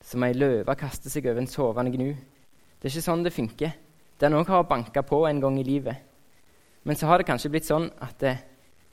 Som 0.05 0.29
ei 0.29 0.37
løve 0.37 0.77
kaster 0.77 1.09
seg 1.09 1.25
over 1.25 1.41
en 1.41 1.49
sovende 1.49 1.97
gnu. 1.97 2.13
Det 2.81 2.89
er 2.89 2.95
ikke 2.95 3.05
sånn 3.05 3.25
det 3.27 3.35
funker. 3.37 3.75
Den 4.21 4.37
òg 4.37 4.49
har 4.49 4.69
banka 4.69 5.03
på 5.05 5.23
en 5.29 5.41
gang 5.41 5.59
i 5.61 5.65
livet. 5.65 6.01
Men 6.89 6.97
så 6.97 7.11
har 7.11 7.21
det 7.21 7.29
kanskje 7.29 7.51
blitt 7.53 7.69
sånn 7.69 7.91
at 8.01 8.23
eh, 8.25 8.41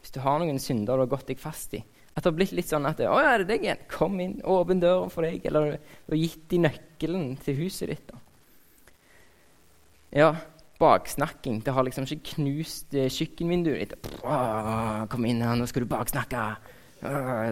hvis 0.01 0.11
du 0.15 0.19
har 0.23 0.41
noen 0.41 0.59
synder 0.59 0.99
du 0.99 1.05
har 1.05 1.11
gått 1.11 1.29
deg 1.31 1.39
fast 1.39 1.75
i 1.77 1.79
At 1.81 2.23
det 2.23 2.29
har 2.31 2.35
blitt 2.35 2.53
litt 2.57 2.67
sånn 2.67 2.87
at 2.89 2.99
'Å 2.99 3.15
ja, 3.21 3.31
er 3.31 3.43
det 3.43 3.47
deg 3.51 3.63
igjen? 3.63 3.81
Kom 3.87 4.19
inn. 4.19 4.39
Åpne 4.41 4.81
døra 4.81 5.09
for 5.13 5.23
deg.' 5.23 5.45
Eller 5.45 5.77
du 5.77 6.15
har 6.15 6.19
gitt 6.19 6.47
dem 6.49 6.65
nøkkelen 6.65 7.37
til 7.45 7.59
huset 7.61 7.91
ditt. 7.91 8.07
Da. 8.09 8.17
Ja, 10.11 10.29
baksnakking. 10.81 11.61
Det 11.63 11.73
har 11.73 11.85
liksom 11.85 12.07
ikke 12.09 12.35
knust 12.35 12.95
eh, 12.95 13.07
kjøkkenvinduet 13.07 13.93
ditt. 13.93 14.21
'Kom 14.23 15.25
inn 15.29 15.45
her, 15.45 15.55
nå 15.55 15.67
skal 15.69 15.85
du 15.85 15.93
baksnakke.' 15.93 16.57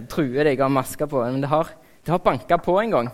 Truer 0.10 0.44
deg 0.50 0.58
og 0.60 0.66
har 0.66 0.74
maske 0.82 1.08
på. 1.08 1.22
Men 1.22 1.42
det 1.46 1.52
har, 1.54 1.70
det 2.04 2.12
har 2.12 2.20
banka 2.26 2.58
på 2.58 2.80
en 2.82 2.92
gang. 2.92 3.12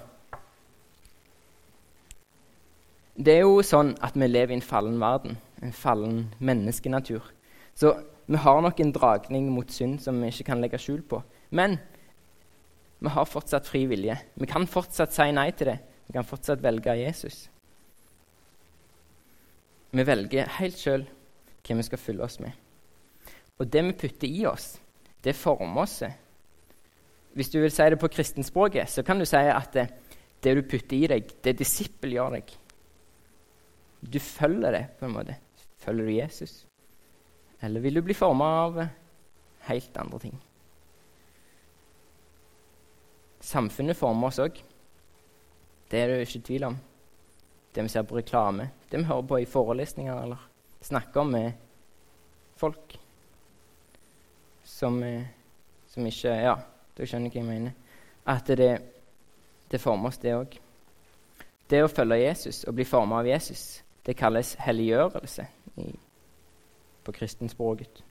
Det 3.16 3.34
er 3.36 3.44
jo 3.44 3.60
sånn 3.66 3.94
at 4.04 4.16
vi 4.16 4.28
lever 4.30 4.56
i 4.56 4.60
en 4.60 4.66
fallen 4.66 5.00
verden, 5.02 5.38
en 5.62 5.76
fallen 5.76 6.24
menneskenatur. 6.40 7.26
Så 7.76 7.94
vi 8.32 8.40
har 8.40 8.62
nok 8.64 8.80
en 8.80 8.94
dragning 8.96 9.50
mot 9.52 9.72
synd 9.72 10.00
som 10.04 10.20
vi 10.22 10.32
ikke 10.32 10.48
kan 10.52 10.62
legge 10.64 10.80
skjul 10.80 11.02
på. 11.04 11.20
Men 11.52 11.78
vi 13.02 13.12
har 13.12 13.28
fortsatt 13.28 13.68
fri 13.68 13.84
vilje. 13.90 14.16
Vi 14.40 14.48
kan 14.48 14.68
fortsatt 14.70 15.14
si 15.16 15.28
nei 15.36 15.50
til 15.52 15.74
det. 15.74 15.80
Vi 16.08 16.16
kan 16.16 16.28
fortsatt 16.28 16.64
velge 16.64 16.96
Jesus. 17.00 17.50
Vi 19.92 20.06
velger 20.08 20.48
helt 20.60 20.80
sjøl 20.80 21.04
hva 21.62 21.78
vi 21.78 21.86
skal 21.86 22.00
fylle 22.02 22.24
oss 22.26 22.40
med. 22.40 22.56
Og 23.60 23.68
det 23.70 23.84
vi 23.86 23.98
putter 24.06 24.28
i 24.30 24.46
oss, 24.50 24.78
det 25.24 25.36
former 25.38 25.84
oss. 25.84 26.00
Hvis 27.36 27.52
du 27.52 27.60
vil 27.62 27.72
si 27.72 27.90
det 27.92 28.00
på 28.00 28.10
kristenspråket, 28.12 28.90
så 28.90 29.04
kan 29.04 29.20
du 29.20 29.26
si 29.28 29.38
at 29.38 29.76
det, 29.76 29.88
det 30.44 30.56
du 30.58 30.64
putter 30.64 30.98
i 30.98 31.10
deg, 31.12 31.36
det 31.44 31.58
disippelgjør 31.60 32.38
deg. 32.38 32.56
Du 34.02 34.20
følger 34.20 34.72
det, 34.72 34.86
på 35.00 35.06
en 35.06 35.16
måte. 35.16 35.38
Følger 35.82 36.06
du 36.06 36.12
Jesus? 36.12 36.66
Eller 37.62 37.80
vil 37.80 37.94
du 37.94 38.02
bli 38.02 38.14
forma 38.18 38.46
av 38.66 38.80
helt 39.68 39.98
andre 39.98 40.20
ting? 40.20 40.38
Samfunnet 43.42 43.98
former 43.98 44.30
oss 44.30 44.40
òg. 44.42 44.58
Det 45.92 46.00
er 46.00 46.10
det 46.10 46.24
ikke 46.26 46.48
tvil 46.48 46.66
om 46.70 46.80
det 47.76 47.84
vi 47.86 47.92
ser 47.92 48.04
på 48.08 48.18
reklame, 48.18 48.70
det 48.90 49.00
vi 49.00 49.08
hører 49.08 49.28
på 49.28 49.40
i 49.40 49.48
forelesninger 49.48 50.24
eller 50.24 50.42
snakker 50.84 51.24
med 51.24 51.52
folk 52.60 52.98
som, 54.64 55.04
eh, 55.04 55.24
som 55.88 56.06
ikke 56.08 56.36
Ja, 56.36 56.58
dere 56.96 57.08
skjønner 57.08 57.32
hva 57.32 57.40
jeg 57.40 57.48
mener. 57.48 57.74
At 58.26 58.48
det, 58.48 58.82
det 59.72 59.82
former 59.82 60.10
oss, 60.10 60.20
det 60.22 60.36
òg. 60.36 60.58
Det 61.70 61.84
å 61.84 61.92
følge 61.92 62.20
Jesus 62.26 62.64
og 62.68 62.76
bli 62.76 62.86
formet 62.86 63.22
av 63.22 63.30
Jesus, 63.30 63.82
det 64.06 64.18
kalles 64.18 64.56
helliggjørelse 64.60 65.46
på 67.04 67.12
kristenspråket. 67.12 68.04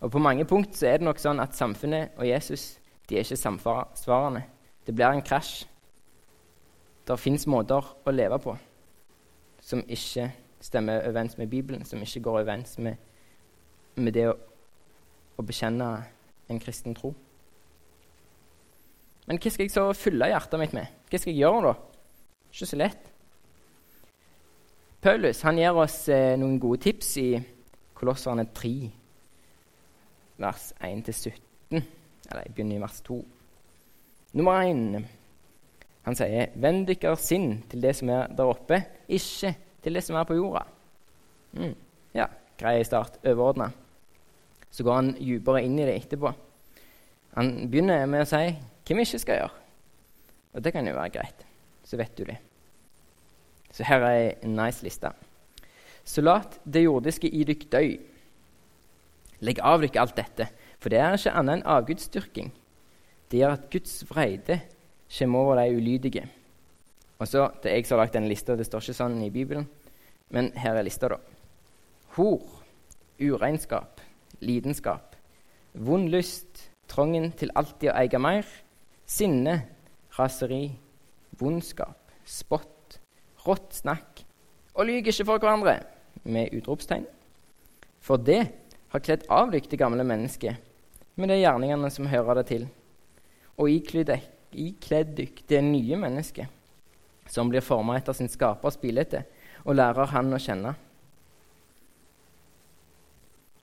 Og 0.00 0.10
På 0.10 0.18
mange 0.18 0.44
punkt 0.44 0.76
så 0.76 0.86
er 0.86 0.98
det 0.98 1.06
nok 1.06 1.20
sånn 1.22 1.40
at 1.40 1.56
samfunnet 1.56 2.16
og 2.18 2.26
Jesus 2.26 2.78
de 3.08 3.16
er 3.16 3.26
ikke 3.26 3.36
samsvarende. 3.36 4.42
Det 4.86 4.94
blir 4.94 5.12
en 5.12 5.22
krasj. 5.22 5.66
Det 7.06 7.18
fins 7.18 7.46
måter 7.46 7.86
å 8.06 8.10
leve 8.10 8.38
på. 8.38 8.56
som 9.62 9.84
ikke 9.88 10.32
stemmer 10.60 11.04
overens 11.08 11.38
med 11.38 11.46
Bibelen, 11.46 11.84
som 11.84 12.02
ikke 12.02 12.20
går 12.20 12.40
overens 12.40 12.78
med, 12.78 12.96
med 13.94 14.12
det 14.12 14.24
å, 14.26 14.32
å 15.38 15.42
bekjenne 15.42 15.86
en 16.50 16.58
kristen 16.58 16.96
tro. 16.98 17.12
Men 19.26 19.38
hva 19.38 19.52
skal 19.54 19.68
jeg 19.68 19.70
så 19.70 19.84
fylle 19.94 20.32
hjertet 20.32 20.58
mitt 20.58 20.74
med? 20.74 20.90
Hva 21.10 21.20
skal 21.20 21.30
jeg 21.30 21.44
gjøre 21.44 21.62
da? 21.68 21.74
Ikke 22.50 22.66
så 22.72 22.80
lett. 22.80 23.11
Paulus 25.02 25.40
han 25.42 25.58
gir 25.58 25.74
oss 25.74 26.04
eh, 26.14 26.36
noen 26.38 26.60
gode 26.62 26.84
tips 26.84 27.08
i 27.18 27.28
Kolosserne 27.98 28.44
3, 28.54 28.70
vers 30.42 30.68
1-17. 30.78 31.40
Eller 31.72 32.44
jeg 32.44 32.52
begynner 32.54 32.76
i 32.76 32.82
vers 32.82 33.00
2. 33.08 33.16
Nummer 34.38 34.62
1. 34.62 35.02
Han 36.06 36.18
sier, 36.18 36.54
'Vend 36.54 36.86
deres 36.86 37.26
sinn 37.26 37.64
til 37.70 37.82
det 37.82 37.96
som 37.98 38.10
er 38.14 38.30
der 38.30 38.50
oppe, 38.50 38.78
ikke 39.08 39.52
til 39.82 39.98
det 39.98 40.04
som 40.06 40.16
er 40.16 40.28
på 40.28 40.38
jorda.' 40.38 40.70
Mm. 41.52 41.74
Ja, 42.14 42.26
grei 42.58 42.84
start. 42.86 43.18
Overordna. 43.26 43.68
Så 44.70 44.86
går 44.86 44.94
han 44.94 45.12
dypere 45.18 45.64
inn 45.66 45.78
i 45.78 45.84
det 45.84 45.98
etterpå. 45.98 46.32
Han 47.34 47.68
begynner 47.68 48.06
med 48.06 48.22
å 48.22 48.30
si 48.30 48.54
hva 48.54 48.96
vi 48.96 49.04
ikke 49.04 49.20
skal 49.20 49.42
gjøre. 49.42 49.58
Og 50.54 50.64
det 50.64 50.72
kan 50.72 50.86
jo 50.86 50.94
være 50.94 51.12
greit. 51.18 51.44
Så 51.84 51.98
vet 52.00 52.16
du 52.16 52.24
det. 52.24 52.38
Så 53.72 53.86
her 53.88 54.04
er 54.04 54.34
en 54.42 54.56
nice 54.56 54.84
liste. 54.84 55.10
Så 56.04 56.22
lat 56.22 56.58
det 56.64 56.84
jordiske 56.84 57.30
i 57.30 57.44
dykk 57.48 57.68
døy. 57.72 57.92
Legg 59.42 59.62
av 59.64 59.82
dykk 59.82 59.96
alt 59.98 60.18
dette, 60.18 60.48
for 60.78 60.92
det 60.92 61.00
er 61.00 61.16
ikke 61.16 61.34
annet 61.38 61.60
enn 61.60 61.68
avgudsdyrking. 61.76 62.52
Det 63.30 63.40
gjør 63.40 63.56
at 63.56 63.68
Guds 63.72 64.02
vreide 64.10 64.60
kommer 65.18 65.38
over 65.38 65.60
de 65.62 65.76
ulydige. 65.76 66.26
Og 67.18 67.28
så, 67.28 67.50
Det 67.62 67.70
er 67.70 67.76
jeg 67.76 67.86
som 67.86 67.98
har 67.98 68.04
lagt 68.04 68.14
denne 68.14 68.28
lista, 68.28 68.56
det 68.56 68.66
står 68.66 68.82
ikke 68.82 68.98
sånn 68.98 69.22
i 69.22 69.30
Bibelen, 69.30 69.68
men 70.30 70.50
her 70.58 70.74
er 70.74 70.82
lista, 70.82 71.08
da. 71.08 71.18
Hor, 72.16 72.42
uregnskap, 73.20 74.00
lidenskap, 74.40 75.14
vond 75.74 76.10
lyst, 76.10 76.68
trangen 76.88 77.30
til 77.38 77.52
alltid 77.54 77.92
å 77.92 77.96
eie 78.00 78.18
mer, 78.18 78.48
sinne, 79.06 79.54
raseri, 80.18 80.72
vondskap, 81.38 82.10
spott, 82.26 82.81
rått 83.46 83.78
snakk, 83.82 84.22
og 84.72 84.88
lyg 84.88 85.08
ikke 85.08 85.26
for 85.28 85.42
hverandre, 85.42 85.80
med 86.22 86.52
utropstegn. 86.54 87.06
For 88.02 88.20
det 88.20 88.42
har 88.92 89.02
kledd 89.02 89.24
av 89.32 89.50
dykk 89.52 89.70
det 89.72 89.80
gamle 89.80 90.04
mennesket 90.06 90.70
med 91.18 91.30
de 91.32 91.40
gjerningene 91.40 91.90
som 91.92 92.08
hører 92.08 92.40
det 92.40 92.46
til, 92.50 92.66
og 93.60 93.70
ikledd 93.70 95.12
dykk 95.18 95.42
det 95.50 95.60
nye 95.64 95.98
mennesket, 96.00 96.48
som 97.30 97.50
blir 97.50 97.64
forma 97.64 97.96
etter 97.98 98.16
sin 98.16 98.30
skapers 98.30 98.78
bilde, 98.80 99.22
og 99.62 99.76
lærer 99.78 100.10
han 100.12 100.32
å 100.34 100.40
kjenne. 100.42 100.74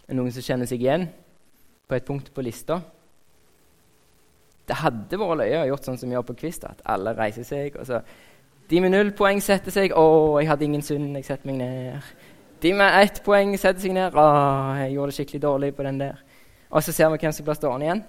Er 0.10 0.18
noen 0.18 0.34
som 0.34 0.46
kjenner 0.46 0.70
seg 0.70 0.82
igjen 0.82 1.10
på 1.90 1.98
et 1.98 2.08
punkt 2.08 2.32
på 2.34 2.46
lista? 2.46 2.80
Det 4.70 4.78
hadde 4.78 5.18
vært 5.18 5.42
løye 5.42 5.62
å 5.64 5.68
gjort 5.72 5.86
sånn 5.86 6.00
som 6.02 6.10
vi 6.10 6.16
gjør 6.16 6.28
på 6.30 6.38
Kvist, 6.44 6.66
at 6.66 6.82
alle 6.90 7.14
reiser 7.18 7.46
seg. 7.46 7.78
og 7.78 7.86
så 7.90 8.02
De 8.70 8.82
med 8.82 8.94
null 8.94 9.10
poeng 9.18 9.42
setter 9.42 9.74
seg. 9.74 9.92
'Å, 9.92 10.40
jeg 10.42 10.50
hadde 10.50 10.66
ingen 10.66 10.86
synd. 10.86 11.16
Jeg 11.18 11.26
setter 11.26 11.50
meg 11.50 11.58
ned.' 11.58 12.04
De 12.62 12.74
med 12.76 13.02
ett 13.02 13.24
poeng 13.24 13.58
setter 13.58 13.82
seg 13.82 13.96
ned. 13.98 14.14
'Å, 14.14 14.26
jeg 14.84 14.94
gjorde 14.94 15.12
det 15.12 15.18
skikkelig 15.18 15.42
dårlig 15.42 15.76
på 15.76 15.84
den 15.84 16.00
der.' 16.00 16.22
Og 16.70 16.84
så 16.84 16.94
ser 16.94 17.10
vi 17.10 17.18
hvem 17.18 17.34
som 17.34 17.46
blir 17.46 17.58
stående 17.58 17.86
igjen. 17.88 18.04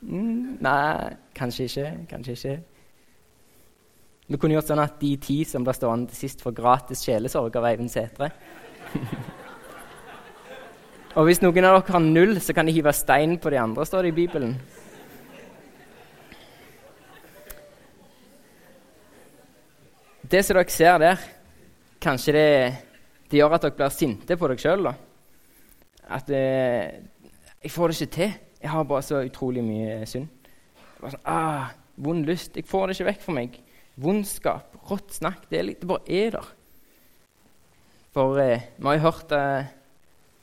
Mm, 0.00 0.56
nei, 0.64 1.16
kanskje 1.36 1.66
ikke. 1.68 1.88
Kanskje 2.08 2.32
ikke. 2.32 2.62
Vi 4.30 4.38
kunne 4.38 4.54
gjort 4.54 4.70
sånn 4.70 4.80
at 4.80 4.96
de 5.00 5.10
ti 5.20 5.44
som 5.44 5.66
blir 5.66 5.76
stående 5.76 6.08
til 6.08 6.22
sist, 6.22 6.40
får 6.40 6.56
gratis 6.56 7.02
sjelesorg 7.04 7.56
av 7.58 7.66
Eivind 7.68 7.92
Sætre. 7.92 8.30
Og 11.18 11.26
hvis 11.26 11.40
noen 11.42 11.66
av 11.66 11.80
dere 11.80 11.92
har 11.92 12.04
null, 12.04 12.36
så 12.40 12.54
kan 12.54 12.68
de 12.68 12.72
hive 12.72 12.92
stein 12.94 13.34
på 13.42 13.50
de 13.50 13.58
andre, 13.58 13.84
står 13.84 14.06
det 14.06 14.12
i 14.12 14.18
Bibelen. 14.20 14.54
Det 20.30 20.44
som 20.46 20.54
dere 20.54 20.70
ser 20.70 20.98
der, 21.02 21.22
kanskje 21.98 22.32
det, 22.36 22.50
det 23.32 23.40
gjør 23.40 23.56
at 23.56 23.64
dere 23.64 23.74
blir 23.74 23.90
sinte 23.90 24.36
på 24.38 24.46
dere 24.46 24.62
sjøl. 24.62 24.86
At 26.06 26.30
eh, 26.30 27.02
'Jeg 27.60 27.72
får 27.74 27.88
det 27.88 28.00
ikke 28.00 28.14
til. 28.14 28.32
Jeg 28.62 28.70
har 28.70 28.84
bare 28.84 29.02
så 29.02 29.24
utrolig 29.26 29.64
mye 29.64 30.06
synd.' 30.06 30.28
Bare 31.00 31.10
sånn, 31.10 31.26
ah, 31.26 31.74
'Vond 31.96 32.30
lyst. 32.30 32.54
Jeg 32.54 32.64
får 32.64 32.86
det 32.86 32.96
ikke 32.96 33.08
vekk 33.10 33.26
fra 33.26 33.34
meg.' 33.40 33.58
Vondskap, 33.98 34.78
rått 34.90 35.18
snakk. 35.18 35.50
Det, 35.50 35.66
det 35.80 35.88
bare 35.88 36.06
er 36.06 36.30
der. 36.30 36.54
For 38.14 38.38
eh, 38.38 38.70
vi 38.78 38.86
har 38.86 38.94
jo 38.94 39.06
hørt 39.10 39.32
eh, 39.32 39.64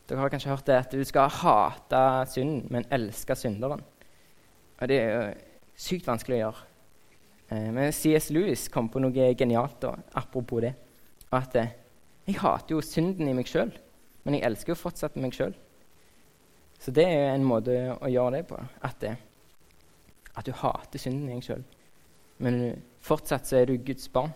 Dere 0.07 0.19
har 0.19 0.29
kanskje 0.29 0.51
hørt 0.51 0.67
det 0.67 0.75
at 0.75 0.91
du 0.91 1.03
skal 1.03 1.31
hate 1.31 2.01
synden, 2.31 2.67
men 2.71 2.85
elske 2.91 3.35
synderen. 3.35 3.81
Og 4.79 4.87
det 4.87 4.99
er 4.99 5.09
jo 5.11 5.23
sykt 5.75 6.07
vanskelig 6.07 6.37
å 6.37 6.43
gjøre. 6.45 6.66
Eh, 7.49 7.69
men 7.71 7.93
C.S. 7.93 8.29
Lewis 8.29 8.67
kom 8.71 8.89
på 8.91 9.01
noe 9.03 9.31
genialt 9.37 9.79
da, 9.83 9.93
apropos 10.19 10.63
det. 10.63 10.73
At 11.33 11.55
eh, 11.59 11.75
jeg 12.27 12.41
hater 12.41 12.75
jo 12.75 12.83
synden 12.83 13.29
i 13.29 13.35
meg 13.35 13.47
sjøl, 13.49 13.71
men 14.25 14.37
jeg 14.37 14.47
elsker 14.49 14.73
jo 14.73 14.81
fortsatt 14.81 15.15
meg 15.19 15.35
sjøl. 15.35 15.55
Så 16.77 16.93
det 16.93 17.07
er 17.07 17.15
jo 17.15 17.33
en 17.33 17.47
måte 17.47 17.77
å 17.95 18.11
gjøre 18.11 18.37
det 18.37 18.45
på. 18.51 18.59
At, 18.85 19.03
eh, 19.07 19.17
at 20.35 20.45
du 20.45 20.53
hater 20.59 21.01
synden 21.01 21.31
i 21.31 21.37
deg 21.37 21.47
sjøl. 21.47 21.63
Men 22.43 22.61
fortsatt 23.01 23.49
så 23.49 23.61
er 23.61 23.69
du 23.69 23.79
Guds 23.81 24.11
barn 24.13 24.35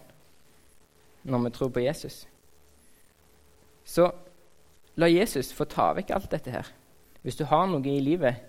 når 1.21 1.43
vi 1.43 1.51
tror 1.53 1.69
på 1.75 1.83
Jesus. 1.83 2.23
Så 3.85 4.07
la 4.97 5.09
Jesus 5.11 5.51
få 5.53 5.67
ta 5.69 5.91
vekk 5.93 6.13
alt 6.15 6.31
dette 6.31 6.53
her. 6.53 6.71
Hvis 7.21 7.37
du 7.37 7.43
har 7.45 7.67
noe 7.69 7.85
i 7.85 8.01
livet 8.01 8.41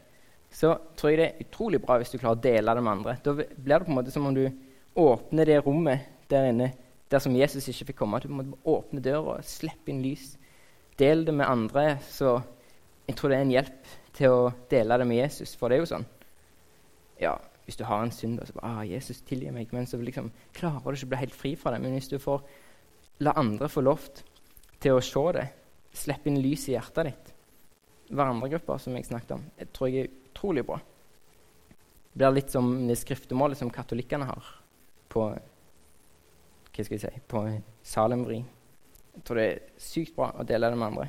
så 0.53 0.75
tror 0.97 1.11
jeg 1.11 1.19
det 1.19 1.27
er 1.27 1.47
utrolig 1.47 1.81
bra 1.83 1.97
hvis 2.01 2.13
du 2.13 2.19
klarer 2.19 2.37
å 2.37 2.45
dele 2.45 2.75
det 2.77 2.85
med 2.85 2.93
andre. 2.93 3.17
Da 3.25 3.33
blir 3.35 3.73
det 3.73 3.85
på 3.87 3.93
en 3.93 3.99
måte 3.99 4.13
som 4.13 4.29
om 4.29 4.37
du 4.37 4.45
åpner 5.01 5.49
det 5.49 5.63
rommet 5.65 6.09
der 6.29 6.51
inne 6.51 6.73
der 7.13 7.21
som 7.21 7.37
Jesus 7.37 7.69
ikke 7.69 7.91
fikk 7.91 8.01
komme. 8.03 8.21
Du 8.21 8.29
må 8.33 8.45
åpne 8.69 9.03
døra 9.05 9.37
og 9.37 9.47
slippe 9.47 9.93
inn 9.93 10.03
lys. 10.05 10.35
Del 10.99 11.27
det 11.27 11.35
med 11.37 11.49
andre. 11.49 11.99
Så 12.09 12.39
jeg 13.09 13.17
tror 13.19 13.33
det 13.33 13.39
er 13.39 13.47
en 13.47 13.55
hjelp 13.55 13.95
til 14.17 14.37
å 14.37 14.53
dele 14.71 14.99
det 15.01 15.09
med 15.09 15.21
Jesus. 15.21 15.55
For 15.59 15.69
det 15.69 15.79
er 15.79 15.85
jo 15.85 15.91
sånn 15.95 16.07
ja, 17.21 17.37
Hvis 17.67 17.79
du 17.79 17.85
har 17.87 18.03
en 18.03 18.11
synd, 18.11 18.41
og 18.41 18.49
så 18.49 18.57
bare 18.57 18.71
ah, 18.81 18.83
'Jesus, 18.83 19.21
tilgi 19.23 19.53
meg', 19.55 19.71
men 19.73 19.87
så 19.87 19.97
liksom, 19.97 20.33
klarer 20.53 20.83
du 20.83 20.97
ikke 20.97 21.07
å 21.07 21.13
bli 21.13 21.21
helt 21.21 21.37
fri 21.37 21.53
fra 21.57 21.71
det. 21.71 21.81
Men 21.81 21.93
hvis 21.95 22.11
du 22.11 22.19
får 22.19 22.41
la 23.23 23.37
andre 23.39 23.69
få 23.69 23.85
lov 23.87 24.09
til 24.83 24.97
å 24.97 25.05
se 25.05 25.23
det, 25.37 25.47
slippe 25.95 26.27
inn 26.29 26.41
lys 26.43 26.67
i 26.69 26.75
hjertet 26.75 27.07
ditt 27.07 27.31
Hverandre 28.13 28.49
grupper, 28.51 28.81
som 28.83 28.97
jeg 28.97 29.07
snakket 29.07 29.37
om, 29.37 29.45
jeg 29.57 29.69
tror 29.73 29.89
jeg 29.89 30.05
er 30.05 30.22
utrolig 30.33 30.65
bra. 30.67 30.81
Det 32.13 32.21
blir 32.21 32.35
litt 32.37 32.53
som 32.53 32.75
det 32.89 32.99
skriftemålet 33.01 33.61
som 33.61 33.71
katolikkene 33.73 34.29
har 34.29 34.49
på 35.13 35.29
hva 36.73 36.85
skal 36.85 36.97
jeg 36.97 37.05
si, 37.05 37.23
på 37.29 37.45
Salemvri. 37.85 38.41
Jeg 39.13 39.25
tror 39.29 39.39
det 39.39 39.47
er 39.47 39.63
sykt 39.81 40.15
bra 40.17 40.31
å 40.41 40.45
dele 40.49 40.71
det 40.73 40.79
med 40.81 40.89
andre. 40.89 41.09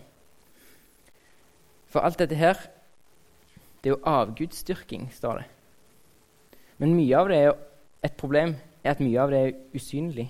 For 1.87 2.03
alt 2.03 2.19
dette 2.19 2.35
her, 2.35 2.59
det 3.79 3.91
er 3.91 3.95
jo 3.95 4.03
avgudsdyrking, 4.09 5.09
står 5.15 5.41
det. 5.41 5.49
Men 6.81 6.95
mye 6.97 7.19
av 7.19 7.29
det 7.31 7.37
er 7.37 7.45
jo 7.47 7.57
et 8.03 8.15
problem 8.19 8.55
er 8.83 8.95
at 8.95 9.03
mye 9.03 9.19
av 9.23 9.31
det 9.31 9.41
er 9.43 9.53
usynlig. 9.75 10.25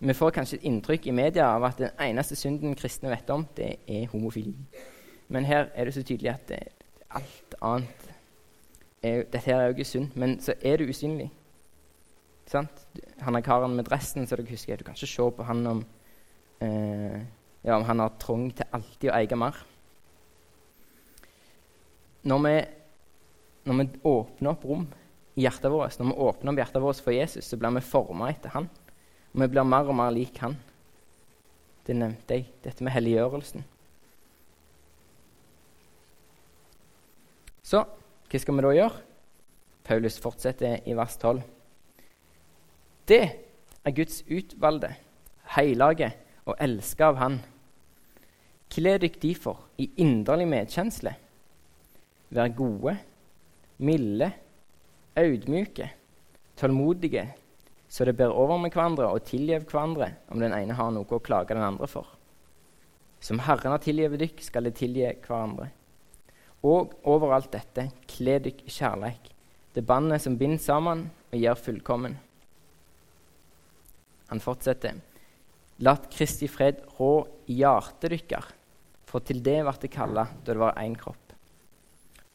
Vi 0.00 0.16
får 0.16 0.32
kanskje 0.36 0.58
et 0.58 0.66
inntrykk 0.68 1.06
i 1.06 1.14
media 1.16 1.50
av 1.54 1.64
at 1.68 1.80
den 1.80 1.96
eneste 2.00 2.36
synden 2.36 2.76
kristne 2.76 3.12
vet 3.12 3.30
om, 3.32 3.46
det 3.56 3.74
er 3.88 4.08
homofili. 4.12 4.56
Men 5.28 5.44
her 5.44 5.68
er 5.74 5.86
det 5.86 5.94
så 5.94 6.02
tydelig 6.02 6.32
at 6.32 6.48
det, 6.48 6.60
alt 7.18 7.54
annet 7.60 8.06
er, 9.02 9.24
Dette 9.24 9.42
her 9.46 9.58
er 9.58 9.70
jo 9.70 9.76
ikke 9.78 9.88
synd, 9.88 10.16
men 10.20 10.36
så 10.44 10.54
er 10.60 10.80
det 10.80 10.90
usynlig. 10.92 11.30
Sant? 12.50 12.82
Han 13.24 13.38
er 13.38 13.44
karen 13.46 13.76
med 13.76 13.86
dressen, 13.88 14.26
så 14.26 14.36
dere 14.36 14.50
husker, 14.50 14.76
du 14.76 14.84
kan 14.84 14.96
ikke 14.96 15.08
se 15.08 15.28
på 15.36 15.46
han 15.46 15.66
om, 15.70 15.84
eh, 16.60 17.20
ja, 17.64 17.76
om 17.76 17.86
han 17.88 18.02
har 18.02 18.16
trang 18.20 18.50
til 18.52 18.68
alltid 18.76 19.10
å 19.10 19.16
eie 19.16 19.38
mer. 19.38 19.60
Når 22.28 22.42
vi, 22.44 22.54
når 23.64 23.78
vi 23.78 23.88
åpner 24.10 24.50
opp 24.52 24.64
rom 24.68 24.88
i 25.38 25.46
hjertet 25.46 25.72
vårt, 25.72 25.96
når 25.96 26.10
vi 26.10 26.28
åpner 26.28 26.52
opp 26.52 26.60
hjertet 26.60 26.84
vårt 26.84 27.04
for 27.04 27.16
Jesus, 27.16 27.48
så 27.48 27.56
blir 27.56 27.72
vi 27.78 27.86
forma 27.86 28.28
etter 28.28 28.52
han. 28.52 28.68
Og 29.32 29.44
vi 29.44 29.52
blir 29.54 29.64
mer 29.64 29.88
og 29.88 29.96
mer 29.96 30.12
lik 30.12 30.42
han. 30.42 30.58
Det 31.86 31.96
nevnte 31.96 32.36
jeg, 32.36 32.50
dette 32.64 32.84
med 32.84 32.92
helliggjørelsen. 32.92 33.64
Så 37.70 37.84
hva 38.30 38.38
skal 38.42 38.56
vi 38.56 38.64
da 38.64 38.74
gjøre? 38.74 39.06
Paulus 39.86 40.18
fortsetter 40.22 40.82
i 40.90 40.94
vers 40.98 41.14
12. 41.22 41.42
Det 43.06 43.22
er 43.86 43.94
Guds 43.94 44.20
utvalgte, 44.26 44.90
hellige 45.54 46.10
og 46.46 46.58
elska 46.62 47.10
av 47.10 47.20
Han. 47.22 47.38
Kle 48.70 48.96
dykk 49.02 49.18
derfor 49.22 49.64
i 49.82 49.88
inderlig 50.02 50.46
medkjensle. 50.50 51.14
Vær 52.30 52.52
gode, 52.54 52.96
milde, 53.82 54.30
audmyke, 55.18 55.90
tålmodige, 56.58 57.26
så 57.90 58.06
det 58.06 58.14
ber 58.18 58.34
over 58.34 58.60
med 58.62 58.74
hverandre 58.74 59.10
og 59.10 59.26
tilgjev 59.26 59.66
hverandre 59.66 60.12
om 60.30 60.42
den 60.42 60.54
ene 60.54 60.78
har 60.78 60.94
noe 60.94 61.18
å 61.18 61.22
klage 61.22 61.54
den 61.54 61.66
andre 61.66 61.90
for. 61.90 62.06
Som 63.22 63.42
Herren 63.42 63.74
har 63.74 63.82
tilgitt 63.82 64.18
dykk, 64.18 64.42
skal 64.46 64.66
det 64.66 64.78
tilgi 64.78 65.06
hverandre. 65.26 65.72
Og 66.66 66.92
overalt 67.08 67.52
dette, 67.54 67.86
kle 68.04 68.36
dykk 68.44 68.66
i 68.68 68.72
kjærleik, 68.74 69.30
det 69.72 69.86
bandet 69.86 70.20
som 70.20 70.36
binder 70.36 70.60
sammen 70.60 71.06
og 71.30 71.38
gjør 71.38 71.62
fullkommen. 71.64 72.16
Han 74.30 74.42
fortsetter. 74.44 74.98
Lat 75.80 76.10
Kristi 76.12 76.50
fred 76.50 76.82
rå 76.98 77.24
i 77.48 77.56
hjertet 77.62 78.12
dykkar, 78.12 78.50
for 79.08 79.24
til 79.24 79.40
det 79.42 79.56
ble 79.64 79.72
det 79.80 79.90
kalla 79.94 80.26
da 80.44 80.52
det 80.52 80.60
var 80.60 80.76
én 80.82 80.96
kropp. 80.98 81.32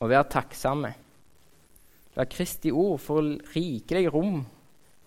Og 0.01 0.09
vær 0.09 0.25
takksomme. 0.27 0.91
La 2.15 2.25
Kristi 2.25 2.71
ord 2.73 2.97
få 3.03 3.19
rikelig 3.53 4.09
rom 4.11 4.41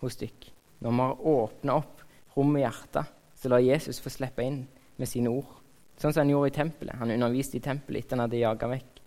hos 0.04 0.16
dykk. 0.20 0.46
Når 0.78 0.94
vi 0.94 1.02
har 1.02 1.26
åpna 1.32 1.78
opp 1.80 2.04
rommet 2.36 2.60
i 2.60 2.62
hjertet, 2.62 3.14
så 3.34 3.50
la 3.50 3.58
Jesus 3.62 3.98
få 4.00 4.12
slippe 4.14 4.46
inn 4.46 4.62
med 4.96 5.10
sine 5.10 5.32
ord. 5.32 5.50
Sånn 5.98 6.14
som 6.14 6.22
han 6.22 6.30
gjorde 6.30 6.52
i 6.52 6.54
tempelet. 6.54 6.94
Han 7.00 7.10
underviste 7.10 7.58
i 7.58 7.64
tempelet 7.64 8.04
etter 8.04 8.14
han 8.14 8.28
hadde 8.28 8.44
jaga 8.44 8.70
vekk 8.70 8.97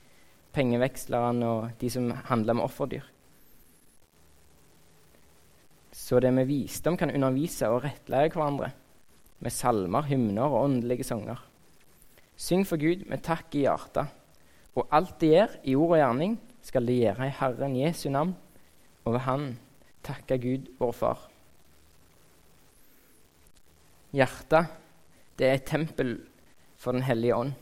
pengevekslerne 0.56 1.48
og 1.48 1.82
de 1.82 1.90
som 1.92 2.12
handla 2.28 2.56
med 2.58 2.66
offerdyr. 2.66 3.06
Så 5.92 6.20
det 6.24 6.32
med 6.34 6.48
visdom 6.48 6.98
kan 7.00 7.12
undervise 7.12 7.70
og 7.72 7.84
rettlære 7.86 8.32
hverandre 8.34 8.72
med 9.42 9.54
salmer, 9.54 10.06
hymner 10.06 10.46
og 10.48 10.64
åndelige 10.66 11.04
sanger. 11.08 11.40
Syng 12.38 12.64
for 12.68 12.80
Gud 12.82 13.06
med 13.10 13.24
takk 13.26 13.54
i 13.58 13.66
hjertet, 13.66 14.08
og 14.76 14.88
alt 14.94 15.18
det 15.22 15.32
gjør 15.34 15.58
i 15.68 15.76
ord 15.76 15.96
og 15.96 16.00
gjerning, 16.00 16.38
skal 16.62 16.86
det 16.88 17.00
gjøre 17.00 17.28
i 17.28 17.36
Herren 17.40 17.76
Jesu 17.76 18.10
navn, 18.14 18.36
og 19.06 19.14
ved 19.14 19.24
Han 19.26 19.46
takke 20.06 20.38
Gud, 20.42 20.70
vår 20.80 20.92
Far. 20.92 21.28
Hjertet, 24.14 24.70
det 25.38 25.48
er 25.48 25.58
et 25.58 25.68
tempel 25.70 26.18
for 26.78 26.92
Den 26.92 27.06
hellige 27.06 27.36
ånd. 27.36 27.54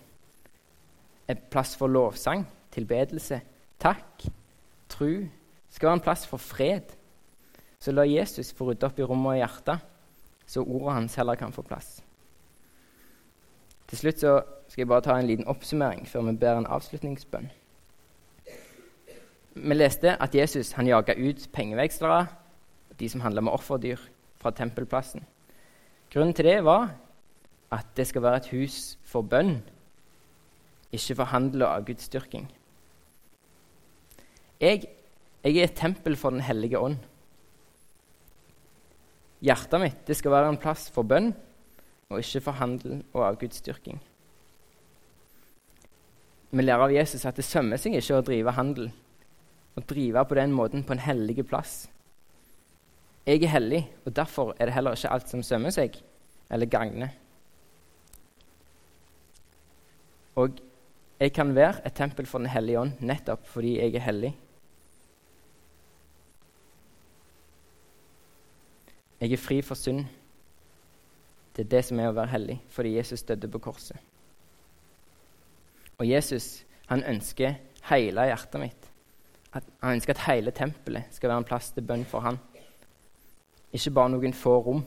En 1.30 1.42
plass 1.52 1.76
for 1.78 1.88
lovsang, 1.88 2.46
tilbedelse, 2.72 3.42
takk, 3.80 4.26
tru. 4.90 5.28
Skal 5.70 5.88
være 5.88 6.00
en 6.00 6.04
plass 6.06 6.26
for 6.28 6.42
fred. 6.42 6.96
Så 7.80 7.92
la 7.92 8.04
Jesus 8.08 8.52
få 8.54 8.70
rydde 8.70 8.88
opp 8.90 9.00
i 9.00 9.06
rommet 9.08 9.38
og 9.38 9.40
hjertet, 9.40 9.86
så 10.50 10.64
ordet 10.66 10.96
hans 10.98 11.16
heller 11.16 11.38
kan 11.40 11.54
få 11.56 11.64
plass. 11.64 12.00
Til 13.90 13.98
slutt 13.98 14.20
så 14.22 14.34
skal 14.68 14.84
jeg 14.84 14.90
bare 14.90 15.06
ta 15.06 15.16
en 15.18 15.30
liten 15.30 15.48
oppsummering 15.50 16.06
før 16.08 16.28
vi 16.28 16.36
ber 16.38 16.60
en 16.60 16.70
avslutningsbønn. 16.70 17.48
Vi 19.56 19.76
leste 19.76 20.14
at 20.22 20.36
Jesus 20.36 20.72
han 20.78 20.88
jaga 20.88 21.16
ut 21.18 21.48
pengevekslere, 21.54 22.28
de 23.00 23.10
som 23.10 23.22
handla 23.22 23.42
med 23.42 23.54
offerdyr, 23.54 23.98
fra 24.40 24.52
tempelplassen. 24.52 25.26
Grunnen 26.14 26.34
til 26.34 26.46
det 26.46 26.64
var 26.66 26.94
at 27.72 27.86
det 27.98 28.08
skal 28.08 28.22
være 28.22 28.38
et 28.38 28.52
hus 28.54 28.98
for 29.04 29.22
bønn, 29.22 29.60
ikke 30.92 31.16
for 31.16 31.24
handel 31.24 31.64
og 31.64 31.76
avgudsdyrking. 31.76 32.48
Jeg, 34.60 34.90
jeg 35.44 35.56
er 35.56 35.70
et 35.70 35.78
tempel 35.78 36.18
for 36.20 36.36
Den 36.36 36.44
hellige 36.44 36.80
ånd. 36.80 36.98
Hjertet 39.40 39.80
mitt 39.80 40.02
det 40.08 40.18
skal 40.20 40.34
være 40.36 40.50
en 40.52 40.60
plass 40.60 40.90
for 40.92 41.08
bønn 41.08 41.32
og 42.10 42.20
ikke 42.20 42.42
for 42.44 42.60
handel 42.60 43.00
og 43.14 43.24
avgudsdyrking. 43.30 44.02
Vi 46.50 46.66
lærer 46.66 46.84
av 46.88 46.92
Jesus 46.92 47.24
at 47.30 47.38
det 47.38 47.46
sømmer 47.46 47.80
seg 47.80 47.96
ikke 47.96 48.18
å 48.18 48.26
drive 48.26 48.56
handel 48.58 48.90
og 49.78 49.86
drive 49.88 50.26
på 50.28 50.36
den 50.36 50.52
måten 50.52 50.84
på 50.84 50.96
en 50.96 51.06
hellig 51.06 51.46
plass. 51.48 51.86
Jeg 53.30 53.44
er 53.46 53.54
hellig, 53.54 53.84
og 54.04 54.16
derfor 54.18 54.56
er 54.58 54.68
det 54.68 54.74
heller 54.74 54.98
ikke 54.98 55.12
alt 55.14 55.30
som 55.30 55.44
sømmer 55.46 55.72
seg 55.72 55.96
eller 56.50 56.68
gagner. 56.68 57.14
Og 60.40 60.60
jeg 61.20 61.34
kan 61.36 61.54
være 61.56 61.86
et 61.86 61.94
tempel 61.94 62.26
for 62.26 62.40
Den 62.40 62.50
hellige 62.50 62.80
ånd 62.80 63.02
nettopp 63.04 63.48
fordi 63.54 63.78
jeg 63.78 63.96
er 63.96 64.08
hellig. 64.08 64.34
Jeg 69.20 69.34
er 69.36 69.42
fri 69.42 69.60
for 69.66 69.76
synd. 69.76 70.06
Det 71.56 71.66
er 71.66 71.72
det 71.74 71.82
som 71.86 72.00
er 72.00 72.08
å 72.08 72.16
være 72.16 72.32
hellig, 72.32 72.60
fordi 72.72 72.96
Jesus 72.96 73.26
døde 73.28 73.50
på 73.52 73.60
korset. 73.60 73.98
Og 76.00 76.08
Jesus 76.08 76.62
han 76.88 77.04
ønsker 77.04 77.58
hele 77.90 78.30
hjertet 78.30 78.62
mitt. 78.62 78.86
At, 79.54 79.66
han 79.82 79.98
ønsker 79.98 80.16
at 80.16 80.24
hele 80.28 80.54
tempelet 80.56 81.12
skal 81.12 81.32
være 81.32 81.44
en 81.44 81.50
plass 81.50 81.72
til 81.76 81.86
bønn 81.86 82.06
for 82.08 82.24
han. 82.24 82.40
Ikke 83.76 83.94
bare 83.94 84.14
noen 84.14 84.34
få 84.34 84.56
rom. 84.66 84.86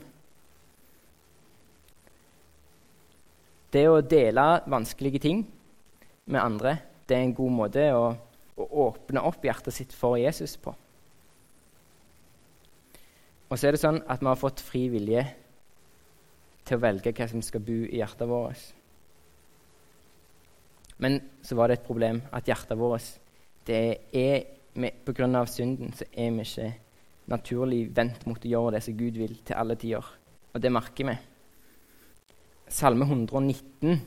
Det 3.73 3.85
å 3.89 4.01
dele 4.01 4.47
vanskelige 4.69 5.21
ting 5.23 5.45
med 6.25 6.41
andre 6.41 6.77
det 7.07 7.17
er 7.17 7.25
en 7.25 7.35
god 7.35 7.53
måte 7.53 7.85
å, 7.93 8.03
å 8.57 8.67
åpne 8.87 9.23
opp 9.27 9.43
hjertet 9.43 9.75
sitt 9.75 9.95
for 9.97 10.17
Jesus 10.17 10.55
på. 10.61 10.73
Og 13.53 13.59
så 13.61 13.67
er 13.69 13.75
det 13.75 13.83
sånn 13.83 13.99
at 14.09 14.23
vi 14.23 14.25
har 14.31 14.39
fått 14.39 14.63
fri 14.65 14.87
vilje 14.89 15.21
til 16.65 16.79
å 16.79 16.81
velge 16.81 17.11
hva 17.13 17.27
som 17.29 17.41
skal 17.45 17.61
bo 17.61 17.83
i 17.85 17.99
hjertet 17.99 18.25
vårt. 18.25 18.63
Men 20.97 21.19
så 21.45 21.57
var 21.59 21.69
det 21.69 21.75
et 21.77 21.85
problem 21.85 22.23
at 22.33 22.49
hjertet 22.49 22.79
vårt 22.79 23.19
det 23.69 24.09
er 24.09 24.49
Pga. 24.73 25.45
synden 25.45 25.91
så 25.93 26.07
er 26.09 26.31
vi 26.33 26.41
ikke 26.41 26.71
naturlig 27.29 27.83
vendt 27.93 28.25
mot 28.25 28.41
å 28.41 28.49
gjøre 28.49 28.71
det 28.73 28.81
som 28.87 28.97
Gud 28.97 29.19
vil, 29.21 29.35
til 29.45 29.55
alle 29.55 29.75
tider. 29.77 30.07
Og 30.53 30.61
det 30.61 30.71
merker 30.73 31.11
vi. 31.11 31.13
Salme 32.73 33.05
119, 33.05 34.01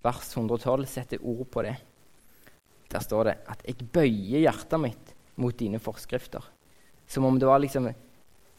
vers 0.00 0.30
112, 0.36 0.86
setter 0.86 1.26
ord 1.26 1.48
på 1.50 1.64
det. 1.66 1.74
Der 2.86 3.02
står 3.02 3.24
det 3.24 3.36
at 3.48 3.66
'jeg 3.66 3.90
bøyer 3.92 4.46
hjertet 4.46 4.80
mitt 4.80 5.14
mot 5.36 5.58
dine 5.58 5.78
forskrifter'. 5.78 6.46
Som 7.08 7.24
om 7.24 7.38
det 7.38 7.48
var 7.48 7.58
liksom 7.58 7.92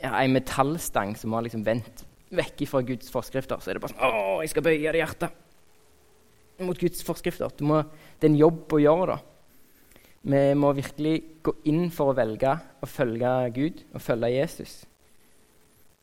ja, 0.01 0.13
ei 0.19 0.27
metallstang 0.31 1.15
som 1.17 1.33
har 1.33 1.45
liksom 1.45 1.65
vendt 1.65 2.05
vekk 2.31 2.65
fra 2.69 2.81
Guds 2.85 3.11
forskrifter. 3.11 3.59
Så 3.59 3.71
er 3.71 3.77
det 3.77 3.83
bare 3.83 3.93
sånn 3.93 4.01
'Å, 4.01 4.41
jeg 4.41 4.49
skal 4.49 4.63
bøye 4.63 4.91
det 4.91 5.01
hjertet 5.01 5.31
mot 6.59 6.77
Guds 6.77 7.03
forskrifter'. 7.03 7.61
Må, 7.61 7.83
det 8.19 8.29
er 8.29 8.33
en 8.33 8.43
jobb 8.43 8.73
å 8.73 8.79
gjøre, 8.79 9.07
da. 9.15 9.19
Vi 10.23 10.53
må 10.53 10.73
virkelig 10.77 11.41
gå 11.41 11.53
inn 11.65 11.89
for 11.89 12.11
å 12.11 12.15
velge 12.15 12.51
å 12.81 12.85
følge 12.85 13.51
Gud 13.55 13.83
og 13.93 14.01
følge 14.01 14.35
Jesus 14.35 14.85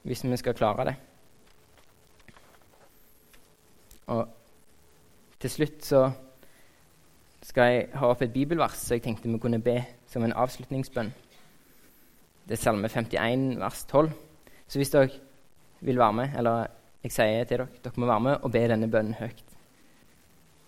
hvis 0.03 0.25
vi 0.25 0.37
skal 0.41 0.55
klare 0.55 0.85
det. 0.89 0.95
Og 4.09 4.27
til 5.39 5.51
slutt 5.51 5.85
så 5.85 6.11
skal 7.45 7.73
jeg 7.73 7.89
ha 7.95 8.11
opp 8.11 8.23
et 8.25 8.33
bibelvers 8.33 8.81
så 8.81 8.97
jeg 8.97 9.05
tenkte 9.05 9.31
vi 9.31 9.39
kunne 9.39 9.63
be 9.63 9.85
som 10.11 10.25
en 10.25 10.33
avslutningsbønn. 10.33 11.13
Det 12.49 12.57
er 12.57 12.61
Salme 12.63 12.89
51, 12.89 13.59
vers 13.61 13.83
12. 13.85 14.13
Så 14.69 14.79
hvis 14.81 14.91
dere 14.95 15.11
vil 15.85 15.99
være 16.01 16.15
med, 16.17 16.37
eller 16.41 16.71
jeg 17.05 17.13
sier 17.13 17.45
til 17.45 17.61
dere 17.61 17.83
dere 17.85 18.01
må 18.01 18.09
være 18.09 18.25
med 18.25 18.39
og 18.41 18.53
be 18.55 18.63
denne 18.73 18.89
bønnen 18.89 19.19
høyt, 19.19 19.45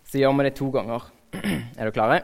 så 0.04 0.20
gjør 0.20 0.36
vi 0.36 0.44
det 0.44 0.52
to 0.58 0.68
ganger. 0.74 1.08
er 1.40 1.80
dere 1.80 1.94
klare? 1.96 2.20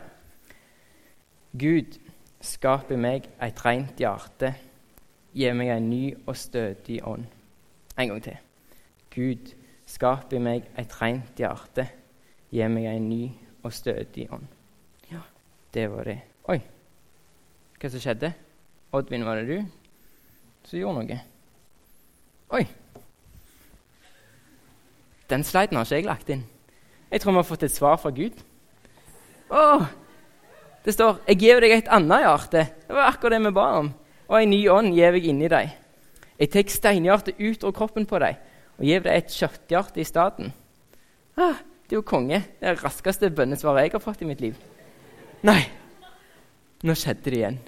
Gud, 1.57 1.97
skap 2.45 2.92
i 2.92 3.01
meg 3.01 3.31
et 3.40 3.64
rent 3.64 3.97
hjerte. 3.97 4.53
Gi 5.33 5.53
meg 5.57 5.73
en 5.73 5.88
ny 5.88 6.03
og 6.27 6.37
stødig 6.37 7.01
ånd. 7.09 7.25
En 7.97 8.12
gang 8.12 8.25
til. 8.29 8.37
Gud, 9.14 9.55
skap 9.88 10.37
i 10.37 10.42
meg 10.42 10.69
et 10.77 11.01
rent 11.01 11.40
hjerte. 11.40 11.88
Gi 12.53 12.69
meg 12.69 12.92
en 12.92 13.09
ny 13.09 13.23
og 13.62 13.73
stødig 13.73 14.29
ånd. 14.37 14.51
Ja, 15.09 15.25
det 15.73 15.88
var 15.97 16.12
det. 16.12 16.21
Oi, 16.53 16.61
hva 17.81 17.88
som 17.88 18.05
skjedde? 18.05 18.37
Oddvin, 18.92 19.25
var 19.27 19.40
det 19.40 19.49
du 19.49 19.64
som 20.66 20.79
gjorde 20.79 21.03
noe? 21.03 21.20
Oi! 22.55 22.64
Den 25.31 25.42
sliden 25.44 25.79
har 25.79 25.87
ikke 25.87 25.99
jeg 25.99 26.07
lagt 26.07 26.31
inn. 26.31 26.44
Jeg 27.11 27.22
tror 27.22 27.35
vi 27.35 27.40
har 27.40 27.49
fått 27.49 27.64
et 27.66 27.75
svar 27.75 27.99
fra 27.99 28.11
Gud. 28.14 28.35
Åh, 29.51 29.87
det 30.85 30.94
står 30.94 31.18
'Jeg 31.27 31.38
gir 31.38 31.61
deg 31.61 31.70
et 31.70 31.88
annet 31.88 32.22
hjerte'. 32.22 32.66
Det 32.87 32.94
var 32.94 33.11
akkurat 33.11 33.33
det 33.33 33.44
vi 33.46 33.51
ba 33.51 33.79
om. 33.79 33.94
Og 34.29 34.42
en 34.42 34.51
ny 34.51 34.68
ånd 34.68 34.94
gir 34.94 35.12
jeg 35.12 35.25
inni 35.25 35.49
deg. 35.49 35.70
Jeg 36.38 36.51
tar 36.51 36.62
steinhjertet 36.62 37.40
ut 37.40 37.64
av 37.64 37.72
kroppen 37.72 38.07
på 38.07 38.18
deg 38.18 38.37
og 38.79 38.85
gir 38.85 39.01
deg 39.01 39.16
et 39.16 39.31
kjøtthjerte 39.33 40.01
i 40.01 40.05
stedet. 40.05 40.53
Ah, 41.37 41.57
det 41.88 41.92
er 41.92 41.96
jo 41.96 42.03
konge. 42.03 42.42
Det 42.61 42.68
er 42.68 42.75
det 42.75 42.85
raskeste 42.85 43.31
bønnesvaret 43.31 43.83
jeg 43.83 43.92
har 43.92 44.01
fått 44.01 44.22
i 44.22 44.25
mitt 44.25 44.40
liv. 44.40 44.55
Nei, 45.42 45.62
nå 46.83 46.94
skjedde 46.94 47.31
det 47.31 47.33
igjen. 47.33 47.59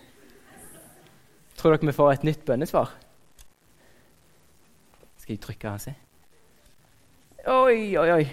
Tror 1.58 1.74
dere 1.74 1.90
vi 1.90 1.96
får 1.96 2.12
et 2.12 2.26
nytt 2.28 2.44
bønnesvar? 2.46 2.92
Skal 5.18 5.34
jeg 5.34 5.42
trykke 5.42 5.72
og 5.72 5.82
se? 5.82 5.94
Oi, 7.48 7.96
oi, 7.98 8.08
oi. 8.14 8.24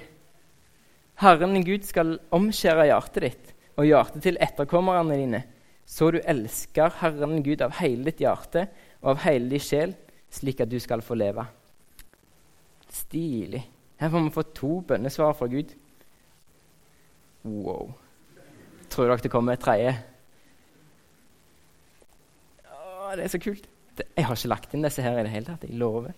Herren 1.21 1.55
din 1.55 1.65
Gud 1.65 1.85
skal 1.88 2.17
omskjære 2.35 2.89
hjertet 2.89 3.23
ditt 3.23 3.51
og 3.79 3.88
hjertet 3.88 4.23
til 4.23 4.39
etterkommerne 4.43 5.17
dine, 5.19 5.41
så 5.88 6.09
du 6.11 6.19
elsker 6.21 6.93
Herren 7.01 7.38
din 7.38 7.45
Gud 7.45 7.63
av 7.63 7.75
hele 7.79 8.07
ditt 8.09 8.23
hjerte 8.23 8.67
og 9.01 9.13
av 9.13 9.23
hele 9.25 9.49
din 9.51 9.63
sjel, 9.63 9.95
slik 10.31 10.63
at 10.63 10.71
du 10.71 10.77
skal 10.83 11.03
få 11.05 11.17
leve. 11.17 11.45
Stilig. 12.91 13.63
Her 13.99 14.11
får 14.11 14.25
vi 14.25 14.33
få 14.35 14.43
to 14.55 14.71
bønnesvar 14.88 15.35
fra 15.35 15.47
Gud. 15.51 15.71
Wow. 17.45 17.93
Tror 18.89 19.07
dere 19.11 19.23
det 19.23 19.31
kommer 19.31 19.55
et 19.55 19.63
tredje? 19.63 19.93
Å, 22.71 23.05
det 23.17 23.28
er 23.28 23.34
så 23.34 23.41
kult. 23.41 23.67
Jeg 23.95 24.28
har 24.28 24.36
ikke 24.36 24.51
lagt 24.51 24.73
inn 24.75 24.86
disse 24.86 25.04
her 25.04 25.19
i 25.19 25.25
det 25.25 25.34
hele 25.34 25.47
tatt. 25.47 25.63
Jeg 25.67 25.80
lover. 25.80 26.15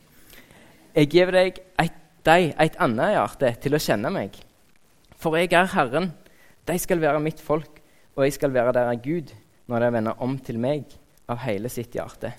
Jeg 0.98 1.12
gir 1.14 1.34
deg 1.34 1.60
et, 1.82 2.00
deg 2.26 2.54
et 2.58 2.80
annet 2.82 3.14
hjerte 3.14 3.54
til 3.66 3.78
å 3.78 3.82
kjenne 3.82 4.14
meg. 4.14 4.40
For 5.18 5.38
jeg 5.38 5.54
er 5.54 5.70
Herren. 5.74 6.12
De 6.68 6.76
skal 6.82 7.00
være 7.00 7.22
mitt 7.24 7.40
folk, 7.40 7.80
og 8.18 8.26
jeg 8.26 8.36
skal 8.36 8.52
være 8.56 8.74
deres 8.76 9.04
Gud 9.06 9.32
når 9.68 9.84
de 9.84 9.94
vender 9.98 10.24
om 10.24 10.36
til 10.40 10.60
meg 10.60 10.98
av 11.28 11.42
hele 11.44 11.70
sitt 11.72 11.96
hjerte. 11.96 12.34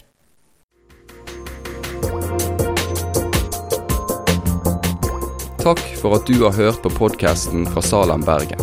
Takk 5.62 5.80
for 6.00 6.16
at 6.16 6.28
du 6.28 6.38
har 6.46 6.54
hørt 6.56 6.82
på 6.84 6.92
podkasten 6.96 7.66
fra 7.68 7.82
Salem, 7.84 8.24
Bergen. 8.24 8.62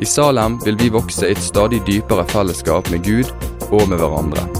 I 0.00 0.04
Salem 0.04 0.58
vil 0.64 0.76
vi 0.80 0.90
vokse 0.92 1.28
i 1.28 1.32
et 1.36 1.44
stadig 1.44 1.80
dypere 1.86 2.26
fellesskap 2.28 2.90
med 2.92 3.04
Gud 3.04 3.32
og 3.70 3.88
med 3.88 4.00
hverandre. 4.00 4.59